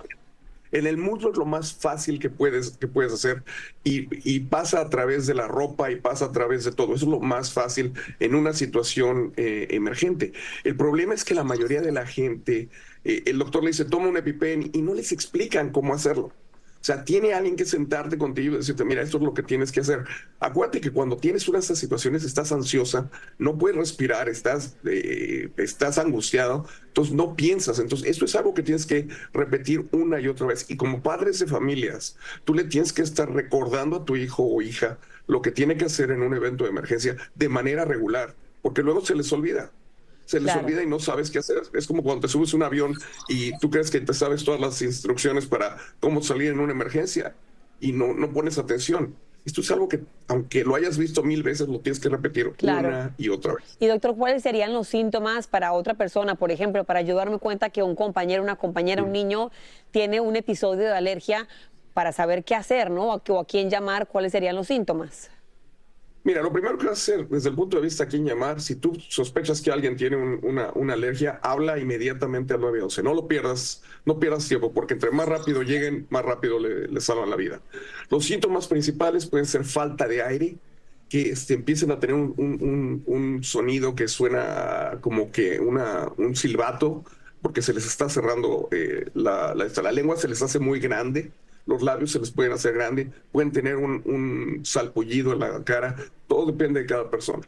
en 0.74 0.88
el 0.88 0.96
muslo 0.96 1.30
es 1.30 1.38
lo 1.38 1.46
más 1.46 1.72
fácil 1.72 2.18
que 2.18 2.28
puedes, 2.28 2.72
que 2.72 2.88
puedes 2.88 3.12
hacer 3.12 3.44
y, 3.84 4.40
pasa 4.40 4.80
a 4.80 4.90
través 4.90 5.26
de 5.26 5.34
la 5.34 5.46
ropa 5.46 5.90
y 5.90 5.96
pasa 5.96 6.26
a 6.26 6.32
través 6.32 6.64
de 6.64 6.72
todo. 6.72 6.94
Eso 6.94 7.06
es 7.06 7.10
lo 7.10 7.20
más 7.20 7.52
fácil 7.52 7.92
en 8.18 8.34
una 8.34 8.52
situación 8.52 9.32
eh, 9.36 9.68
emergente. 9.70 10.32
El 10.64 10.76
problema 10.76 11.14
es 11.14 11.24
que 11.24 11.34
la 11.34 11.44
mayoría 11.44 11.80
de 11.80 11.92
la 11.92 12.06
gente, 12.06 12.68
eh, 13.04 13.22
el 13.26 13.38
doctor 13.38 13.62
le 13.62 13.70
dice, 13.70 13.84
toma 13.84 14.08
un 14.08 14.16
EpiPen 14.16 14.70
y 14.72 14.82
no 14.82 14.94
les 14.94 15.12
explican 15.12 15.70
cómo 15.70 15.94
hacerlo. 15.94 16.32
Sea, 16.84 17.02
tiene 17.02 17.32
alguien 17.32 17.56
que 17.56 17.64
sentarte 17.64 18.18
contigo 18.18 18.56
y 18.56 18.58
decirte, 18.58 18.84
mira, 18.84 19.00
esto 19.00 19.16
es 19.16 19.22
lo 19.22 19.32
que 19.32 19.42
tienes 19.42 19.72
que 19.72 19.80
hacer. 19.80 20.04
Acuérdate 20.38 20.82
que 20.82 20.90
cuando 20.90 21.16
tienes 21.16 21.48
una 21.48 21.56
de 21.56 21.62
estas 21.62 21.78
situaciones 21.78 22.24
estás 22.24 22.52
ansiosa, 22.52 23.10
no 23.38 23.56
puedes 23.56 23.78
respirar, 23.78 24.28
estás, 24.28 24.76
eh, 24.84 25.48
estás 25.56 25.96
angustiado, 25.96 26.68
entonces 26.88 27.14
no 27.14 27.36
piensas. 27.36 27.78
Entonces, 27.78 28.06
esto 28.06 28.26
es 28.26 28.34
algo 28.36 28.52
que 28.52 28.62
tienes 28.62 28.84
que 28.84 29.08
repetir 29.32 29.88
una 29.92 30.20
y 30.20 30.28
otra 30.28 30.46
vez. 30.46 30.66
Y 30.68 30.76
como 30.76 31.02
padres 31.02 31.38
de 31.38 31.46
familias, 31.46 32.18
tú 32.44 32.52
le 32.52 32.64
tienes 32.64 32.92
que 32.92 33.00
estar 33.00 33.32
recordando 33.32 33.96
a 33.96 34.04
tu 34.04 34.16
hijo 34.16 34.42
o 34.42 34.60
hija 34.60 34.98
lo 35.26 35.40
que 35.40 35.52
tiene 35.52 35.78
que 35.78 35.86
hacer 35.86 36.10
en 36.10 36.20
un 36.20 36.34
evento 36.34 36.64
de 36.64 36.70
emergencia 36.70 37.16
de 37.34 37.48
manera 37.48 37.86
regular, 37.86 38.34
porque 38.60 38.82
luego 38.82 39.00
se 39.00 39.14
les 39.14 39.32
olvida 39.32 39.72
se 40.24 40.40
les 40.40 40.54
olvida 40.56 40.82
y 40.82 40.86
no 40.86 40.98
sabes 40.98 41.30
qué 41.30 41.38
hacer. 41.38 41.62
Es 41.72 41.86
como 41.86 42.02
cuando 42.02 42.22
te 42.22 42.28
subes 42.28 42.54
un 42.54 42.62
avión 42.62 42.94
y 43.28 43.56
tú 43.58 43.70
crees 43.70 43.90
que 43.90 44.00
te 44.00 44.14
sabes 44.14 44.44
todas 44.44 44.60
las 44.60 44.80
instrucciones 44.82 45.46
para 45.46 45.76
cómo 46.00 46.22
salir 46.22 46.52
en 46.52 46.60
una 46.60 46.72
emergencia 46.72 47.34
y 47.80 47.92
no, 47.92 48.14
no 48.14 48.32
pones 48.32 48.58
atención. 48.58 49.14
Esto 49.44 49.60
es 49.60 49.70
algo 49.70 49.88
que, 49.88 50.00
aunque 50.26 50.64
lo 50.64 50.74
hayas 50.74 50.96
visto 50.96 51.22
mil 51.22 51.42
veces, 51.42 51.68
lo 51.68 51.78
tienes 51.80 52.00
que 52.00 52.08
repetir 52.08 52.54
una 52.62 53.14
y 53.18 53.28
otra 53.28 53.54
vez. 53.54 53.76
Y 53.78 53.86
doctor, 53.86 54.16
¿cuáles 54.16 54.42
serían 54.42 54.72
los 54.72 54.88
síntomas 54.88 55.48
para 55.48 55.72
otra 55.72 55.94
persona? 55.94 56.34
Por 56.34 56.50
ejemplo, 56.50 56.84
para 56.84 57.00
ayudarme 57.00 57.38
cuenta 57.38 57.68
que 57.68 57.82
un 57.82 57.94
compañero, 57.94 58.42
una 58.42 58.56
compañera, 58.56 59.02
un 59.02 59.12
niño 59.12 59.50
tiene 59.90 60.20
un 60.20 60.36
episodio 60.36 60.84
de 60.84 60.94
alergia 60.94 61.46
para 61.92 62.12
saber 62.12 62.42
qué 62.42 62.54
hacer, 62.54 62.90
¿no? 62.90 63.14
O 63.14 63.38
a 63.38 63.44
quién 63.44 63.68
llamar, 63.68 64.08
¿cuáles 64.08 64.32
serían 64.32 64.56
los 64.56 64.68
síntomas? 64.68 65.30
Mira, 66.24 66.40
lo 66.40 66.50
primero 66.50 66.78
que 66.78 66.86
vas 66.86 66.98
a 67.08 67.12
hacer 67.12 67.28
desde 67.28 67.50
el 67.50 67.54
punto 67.54 67.76
de 67.76 67.82
vista 67.82 68.04
a 68.04 68.06
quién 68.08 68.24
llamar, 68.24 68.58
si 68.62 68.76
tú 68.76 68.98
sospechas 69.08 69.60
que 69.60 69.70
alguien 69.70 69.94
tiene 69.94 70.16
una, 70.16 70.72
una, 70.74 70.94
alergia, 70.94 71.38
habla 71.42 71.78
inmediatamente 71.78 72.54
al 72.54 72.60
911. 72.62 73.02
No 73.02 73.12
lo 73.12 73.28
pierdas, 73.28 73.82
no 74.06 74.18
pierdas 74.18 74.48
tiempo, 74.48 74.72
porque 74.72 74.94
entre 74.94 75.10
más 75.10 75.28
rápido 75.28 75.62
lleguen, 75.62 76.06
más 76.08 76.24
rápido 76.24 76.58
le, 76.58 76.98
salvan 77.02 77.28
la 77.28 77.36
vida. 77.36 77.60
Los 78.08 78.24
síntomas 78.24 78.68
principales 78.68 79.26
pueden 79.26 79.44
ser 79.44 79.64
falta 79.64 80.08
de 80.08 80.22
aire, 80.22 80.56
que 81.10 81.28
este, 81.28 81.52
empiecen 81.52 81.90
a 81.90 82.00
tener 82.00 82.16
un, 82.16 83.02
un, 83.06 83.44
sonido 83.44 83.94
que 83.94 84.08
suena 84.08 84.96
como 85.02 85.30
que 85.30 85.60
una, 85.60 86.10
un 86.16 86.34
silbato, 86.34 87.04
porque 87.42 87.60
se 87.60 87.74
les 87.74 87.84
está 87.84 88.08
cerrando 88.08 88.70
eh, 88.72 89.10
la, 89.12 89.54
la 89.54 89.92
lengua, 89.92 90.16
se 90.16 90.28
les 90.28 90.40
hace 90.40 90.58
muy 90.58 90.80
grande 90.80 91.32
los 91.66 91.82
labios 91.82 92.12
se 92.12 92.18
les 92.18 92.30
pueden 92.30 92.52
hacer 92.52 92.74
grandes, 92.74 93.08
pueden 93.32 93.52
tener 93.52 93.76
un, 93.76 94.02
un 94.04 94.64
salpullido 94.64 95.32
en 95.32 95.40
la 95.40 95.64
cara, 95.64 95.96
todo 96.28 96.46
depende 96.46 96.80
de 96.80 96.86
cada 96.86 97.10
persona. 97.10 97.46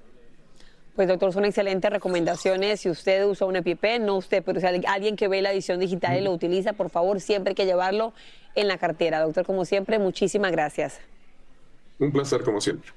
Pues 0.97 1.09
doctor, 1.09 1.31
son 1.31 1.45
excelentes 1.45 1.91
recomendaciones. 1.91 2.81
Si 2.81 2.89
usted 2.89 3.27
usa 3.27 3.47
un 3.47 3.57
EpiPen, 3.57 4.07
no 4.07 4.17
usted, 4.17 4.43
pero 4.43 4.61
si 4.61 4.67
alguien 4.67 5.15
que 5.15 5.29
ve 5.29 5.43
la 5.43 5.53
edición 5.53 5.79
digital 5.79 6.19
y 6.19 6.23
lo 6.23 6.33
utiliza, 6.33 6.73
por 6.73 6.89
favor, 6.89 7.21
siempre 7.21 7.51
hay 7.51 7.55
que 7.55 7.67
llevarlo 7.67 8.15
en 8.55 8.67
la 8.67 8.79
cartera. 8.79 9.21
Doctor, 9.21 9.45
como 9.45 9.67
siempre, 9.67 9.99
muchísimas 9.99 10.53
gracias. 10.53 10.99
Un 11.99 12.11
placer, 12.13 12.43
como 12.43 12.63
siempre. 12.63 12.91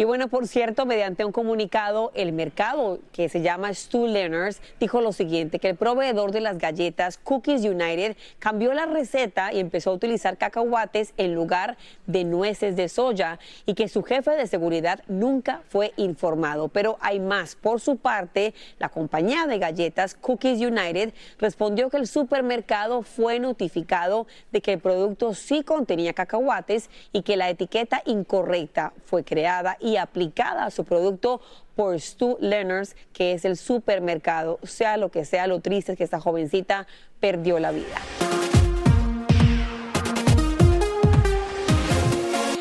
Y 0.00 0.04
bueno, 0.04 0.28
por 0.28 0.46
cierto, 0.46 0.86
mediante 0.86 1.24
un 1.24 1.32
comunicado, 1.32 2.12
el 2.14 2.32
mercado 2.32 3.00
que 3.10 3.28
se 3.28 3.42
llama 3.42 3.74
Stu 3.74 4.06
Learners 4.06 4.60
dijo 4.78 5.00
lo 5.00 5.12
siguiente, 5.12 5.58
que 5.58 5.70
el 5.70 5.74
proveedor 5.74 6.30
de 6.30 6.40
las 6.40 6.56
galletas 6.56 7.18
Cookies 7.18 7.64
United 7.64 8.16
cambió 8.38 8.72
la 8.74 8.86
receta 8.86 9.52
y 9.52 9.58
empezó 9.58 9.90
a 9.90 9.94
utilizar 9.94 10.38
cacahuates 10.38 11.14
en 11.16 11.34
lugar 11.34 11.78
de 12.06 12.22
nueces 12.22 12.76
de 12.76 12.88
soya 12.88 13.40
y 13.66 13.74
que 13.74 13.88
su 13.88 14.04
jefe 14.04 14.30
de 14.30 14.46
seguridad 14.46 15.02
nunca 15.08 15.62
fue 15.68 15.92
informado. 15.96 16.68
Pero 16.68 16.96
hay 17.00 17.18
más. 17.18 17.56
Por 17.56 17.80
su 17.80 17.96
parte, 17.96 18.54
la 18.78 18.90
compañía 18.90 19.48
de 19.48 19.58
galletas 19.58 20.14
Cookies 20.14 20.60
United 20.60 21.12
respondió 21.40 21.90
que 21.90 21.96
el 21.96 22.06
supermercado 22.06 23.02
fue 23.02 23.40
notificado 23.40 24.28
de 24.52 24.60
que 24.60 24.74
el 24.74 24.78
producto 24.78 25.34
sí 25.34 25.64
contenía 25.64 26.12
cacahuates 26.12 26.88
y 27.12 27.22
que 27.22 27.36
la 27.36 27.50
etiqueta 27.50 28.00
incorrecta 28.06 28.92
fue 29.04 29.24
creada 29.24 29.76
aplicada 29.96 30.64
a 30.64 30.70
su 30.70 30.84
producto 30.84 31.40
por 31.74 32.00
Stu 32.00 32.36
Learners, 32.40 32.96
que 33.12 33.32
es 33.32 33.44
el 33.44 33.56
supermercado. 33.56 34.58
Sea 34.62 34.96
lo 34.96 35.10
que 35.10 35.24
sea, 35.24 35.46
lo 35.46 35.60
triste 35.60 35.92
es 35.92 35.98
que 35.98 36.04
esta 36.04 36.20
jovencita 36.20 36.86
perdió 37.20 37.58
la 37.58 37.70
vida. 37.70 38.47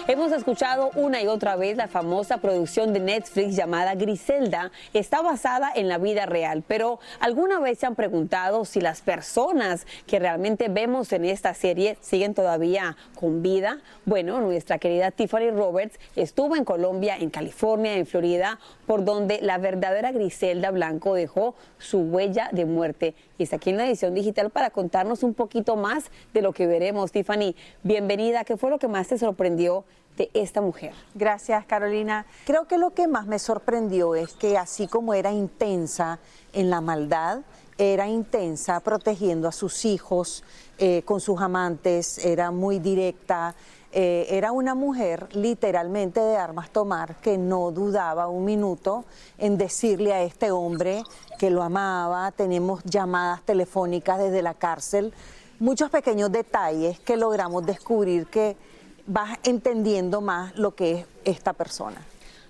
Hemos 0.10 0.32
escuchado 0.32 0.90
una 0.96 1.22
y 1.22 1.28
otra 1.28 1.58
vez 1.58 1.76
la 1.76 1.90
famosa 1.90 2.38
producción 2.38 2.94
de 2.94 3.02
Netflix 3.02 3.58
llamada 3.58 3.94
Griselda. 3.94 4.72
Está 4.94 5.22
basada 5.22 5.70
en 5.76 5.90
la 5.90 5.98
vida 5.98 6.26
real, 6.26 6.64
pero 6.66 7.02
¿alguna 7.20 7.60
vez 7.60 7.80
se 7.80 7.88
han 7.88 7.96
preguntado 7.96 8.64
si 8.64 8.80
las 8.80 9.02
personas 9.02 9.86
que 10.06 10.18
realmente 10.18 10.70
vemos 10.70 11.12
en 11.12 11.26
esta 11.26 11.54
serie 11.54 11.98
siguen 12.00 12.34
todavía 12.34 12.96
con 13.20 13.42
vida? 13.42 13.80
Bueno, 14.06 14.40
nuestra 14.40 14.80
querida 14.80 15.12
Tiffany 15.12 15.52
Roberts 15.52 16.00
estuvo 16.16 16.56
en 16.56 16.64
Colombia, 16.64 17.18
en 17.20 17.30
California, 17.30 17.98
en 17.98 18.06
Florida, 18.06 18.60
por 18.86 19.04
donde 19.04 19.42
la 19.42 19.58
verdadera 19.58 20.14
Griselda 20.14 20.72
Blanco 20.72 21.16
dejó 21.16 21.54
su 21.80 22.00
huella 22.00 22.48
de 22.54 22.64
muerte. 22.64 23.14
Y 23.38 23.44
está 23.44 23.58
aquí 23.58 23.70
en 23.70 23.78
la 23.78 23.88
edición 23.88 24.14
digital 24.14 24.50
para 24.50 24.70
contarnos 24.70 25.24
un 25.24 25.34
poquito 25.34 25.76
más 25.76 26.06
de 26.34 26.42
lo 26.42 26.54
que 26.54 26.68
veremos. 26.68 27.12
Tiffany, 27.12 27.56
bienvenida. 27.84 28.44
¿Qué 28.44 28.58
fue 28.58 28.70
lo 28.70 28.80
que 28.80 28.88
más 28.88 29.08
te 29.08 29.18
sorprendió 29.18 29.86
de 30.18 30.30
esta 30.34 30.62
mujer. 30.62 30.94
Gracias, 31.14 31.66
Carolina. 31.66 32.26
Creo 32.46 32.68
que 32.68 32.78
lo 32.78 32.94
que 32.94 33.08
más 33.08 33.28
me 33.28 33.40
sorprendió 33.40 34.16
es 34.16 34.34
que 34.34 34.58
así 34.58 34.88
como 34.88 35.14
era 35.14 35.32
intensa 35.32 36.20
en 36.54 36.70
la 36.70 36.82
maldad, 36.82 37.42
era 37.78 38.08
intensa 38.08 38.80
protegiendo 38.80 39.48
a 39.48 39.52
sus 39.52 39.86
hijos, 39.86 40.44
eh, 40.80 41.04
con 41.06 41.22
sus 41.22 41.40
amantes, 41.40 42.18
era 42.26 42.50
muy 42.50 42.80
directa, 42.80 43.56
Eh, 43.94 44.28
era 44.30 44.52
una 44.52 44.76
mujer 44.76 45.30
literalmente 45.34 46.20
de 46.20 46.36
armas 46.36 46.70
tomar 46.70 47.16
que 47.16 47.38
no 47.38 47.72
dudaba 47.72 48.28
un 48.28 48.44
minuto 48.44 49.06
en 49.38 49.58
decirle 49.58 50.14
a 50.14 50.24
este 50.24 50.52
hombre 50.52 51.04
que 51.40 51.50
lo 51.50 51.64
amaba. 51.64 52.32
Tenemos 52.32 52.84
llamadas 52.84 53.44
telefónicas 53.44 54.20
desde 54.20 54.42
la 54.42 54.54
cárcel, 54.54 55.14
muchos 55.60 55.90
pequeños 55.90 56.32
detalles 56.32 57.00
que 57.00 57.16
logramos 57.16 57.66
descubrir 57.66 58.28
que 58.28 58.58
vas 59.06 59.38
entendiendo 59.44 60.20
más 60.20 60.56
lo 60.58 60.76
que 60.76 60.92
es 60.92 61.06
esta 61.24 61.54
persona. 61.54 62.06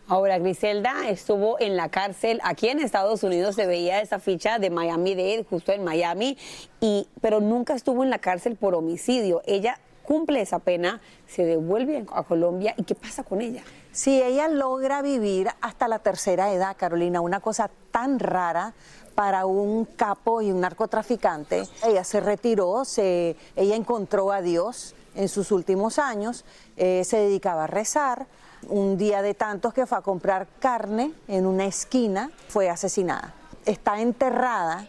Ahora, 0.10 0.40
Griselda 0.40 1.10
estuvo 1.10 1.60
en 1.60 1.76
la 1.76 1.90
cárcel 1.90 2.40
aquí 2.44 2.70
en 2.70 2.80
Estados 2.80 3.24
Unidos, 3.24 3.56
se 3.56 3.66
veía 3.66 4.02
esa 4.02 4.20
ficha 4.20 4.58
de 4.58 4.70
Miami 4.70 5.16
Dade, 5.16 5.46
justo 5.50 5.74
en 5.74 5.84
Miami, 5.84 6.38
y, 6.80 7.08
pero 7.20 7.42
nunca 7.42 7.76
estuvo 7.76 8.06
en 8.06 8.10
la 8.10 8.20
cárcel 8.20 8.56
por 8.56 8.74
homicidio. 8.74 9.42
Ella 9.46 9.80
cumple 10.08 10.42
esa 10.42 10.60
pena, 10.60 11.02
se 11.28 11.44
devuelve 11.44 12.06
a 12.14 12.24
Colombia 12.24 12.74
y 12.78 12.84
¿qué 12.84 12.96
pasa 12.96 13.24
con 13.24 13.42
ella? 13.42 13.62
Si 13.92 14.22
ella 14.24 14.48
logra 14.48 15.02
vivir 15.02 15.50
hasta 15.60 15.90
la 15.90 16.00
tercera 16.00 16.54
edad, 16.54 16.78
Carolina, 16.78 17.20
una 17.20 17.42
cosa 17.42 17.70
tan 17.92 18.18
rara 18.18 18.74
para 19.16 19.46
un 19.46 19.84
capo 19.84 20.42
y 20.42 20.52
un 20.52 20.62
narcotraficante. 20.62 21.64
Ella 21.84 22.06
se 22.06 22.22
retiró, 22.22 22.86
se, 22.86 23.36
ella 23.56 23.76
encontró 23.76 24.32
a 24.32 24.42
Dios 24.42 24.96
en 25.16 25.28
sus 25.28 25.52
últimos 25.52 26.00
años, 26.00 26.46
eh, 26.78 27.04
se 27.04 27.18
dedicaba 27.18 27.66
a 27.66 27.68
rezar. 27.68 28.28
Un 28.70 28.98
día 28.98 29.22
de 29.22 29.34
tantos 29.34 29.74
que 29.74 29.86
fue 29.86 29.98
a 29.98 30.02
comprar 30.02 30.48
carne 30.60 31.14
en 31.28 31.46
una 31.46 31.66
esquina, 31.66 32.32
fue 32.48 32.70
asesinada. 32.70 33.34
Está 33.66 34.00
enterrada 34.00 34.88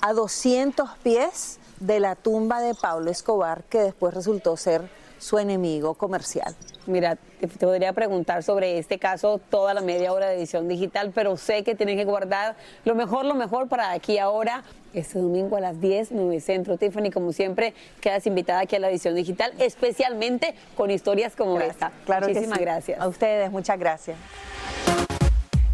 a 0.00 0.12
200 0.12 0.90
pies 1.02 1.58
de 1.80 2.00
la 2.00 2.14
tumba 2.14 2.60
de 2.60 2.74
Pablo 2.74 3.10
Escobar, 3.10 3.64
que 3.64 3.78
después 3.78 4.14
resultó 4.14 4.56
ser 4.56 4.82
su 5.18 5.38
enemigo 5.38 5.94
comercial. 5.94 6.54
Mira, 6.86 7.16
te, 7.40 7.48
podría 7.48 7.94
preguntar 7.94 8.42
sobre 8.42 8.78
este 8.78 8.98
caso 8.98 9.40
toda 9.48 9.72
la 9.72 9.80
media 9.80 10.12
hora 10.12 10.28
de 10.28 10.36
edición 10.36 10.68
digital, 10.68 11.12
pero 11.14 11.38
sé 11.38 11.64
que 11.64 11.74
tienes 11.74 11.96
que 11.96 12.04
guardar 12.04 12.56
lo 12.84 12.94
mejor, 12.94 13.24
lo 13.24 13.34
mejor 13.34 13.68
para 13.68 13.92
aquí 13.92 14.18
ahora. 14.18 14.64
Este 14.92 15.18
domingo 15.18 15.56
a 15.56 15.60
las 15.60 15.80
10, 15.80 16.12
9 16.12 16.40
Centro. 16.40 16.76
Tiffany, 16.76 17.10
como 17.10 17.32
siempre, 17.32 17.74
quedas 18.00 18.26
invitada 18.26 18.60
aquí 18.60 18.76
a 18.76 18.78
la 18.78 18.90
edición 18.90 19.14
digital, 19.14 19.52
especialmente 19.58 20.54
con 20.76 20.90
historias 20.90 21.34
como 21.34 21.58
esta. 21.58 21.90
Claro 22.04 22.28
Muchísimas 22.28 22.58
gracias. 22.58 23.00
A 23.00 23.08
ustedes, 23.08 23.50
muchas 23.50 23.78
gracias. 23.78 24.16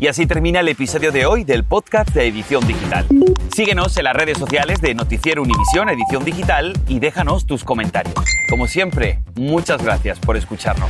Y 0.01 0.07
así 0.07 0.25
termina 0.25 0.61
el 0.61 0.69
episodio 0.69 1.13
de 1.13 1.27
hoy 1.27 1.45
del 1.45 1.63
podcast 1.63 2.09
de 2.15 2.27
Edición 2.27 2.67
Digital. 2.67 3.07
Síguenos 3.55 3.95
en 3.99 4.05
las 4.05 4.17
redes 4.17 4.39
sociales 4.39 4.81
de 4.81 4.95
Noticiero 4.95 5.43
Univisión 5.43 5.91
Edición 5.91 6.25
Digital 6.25 6.73
y 6.89 7.01
déjanos 7.01 7.45
tus 7.45 7.65
comentarios. 7.65 8.15
Como 8.49 8.67
siempre, 8.67 9.23
muchas 9.35 9.83
gracias 9.85 10.19
por 10.19 10.39
escucharnos. 10.39 10.89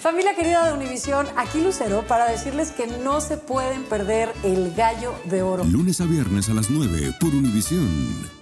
Familia 0.00 0.34
querida 0.34 0.66
de 0.66 0.72
Univisión, 0.72 1.28
aquí 1.36 1.62
Lucero 1.62 2.02
para 2.08 2.28
decirles 2.28 2.72
que 2.72 2.88
no 2.88 3.20
se 3.20 3.36
pueden 3.36 3.84
perder 3.84 4.32
el 4.42 4.74
gallo 4.74 5.14
de 5.26 5.42
oro. 5.42 5.62
Lunes 5.62 6.00
a 6.00 6.04
viernes 6.06 6.48
a 6.48 6.54
las 6.54 6.68
9 6.68 7.14
por 7.20 7.28
Univisión. 7.28 8.39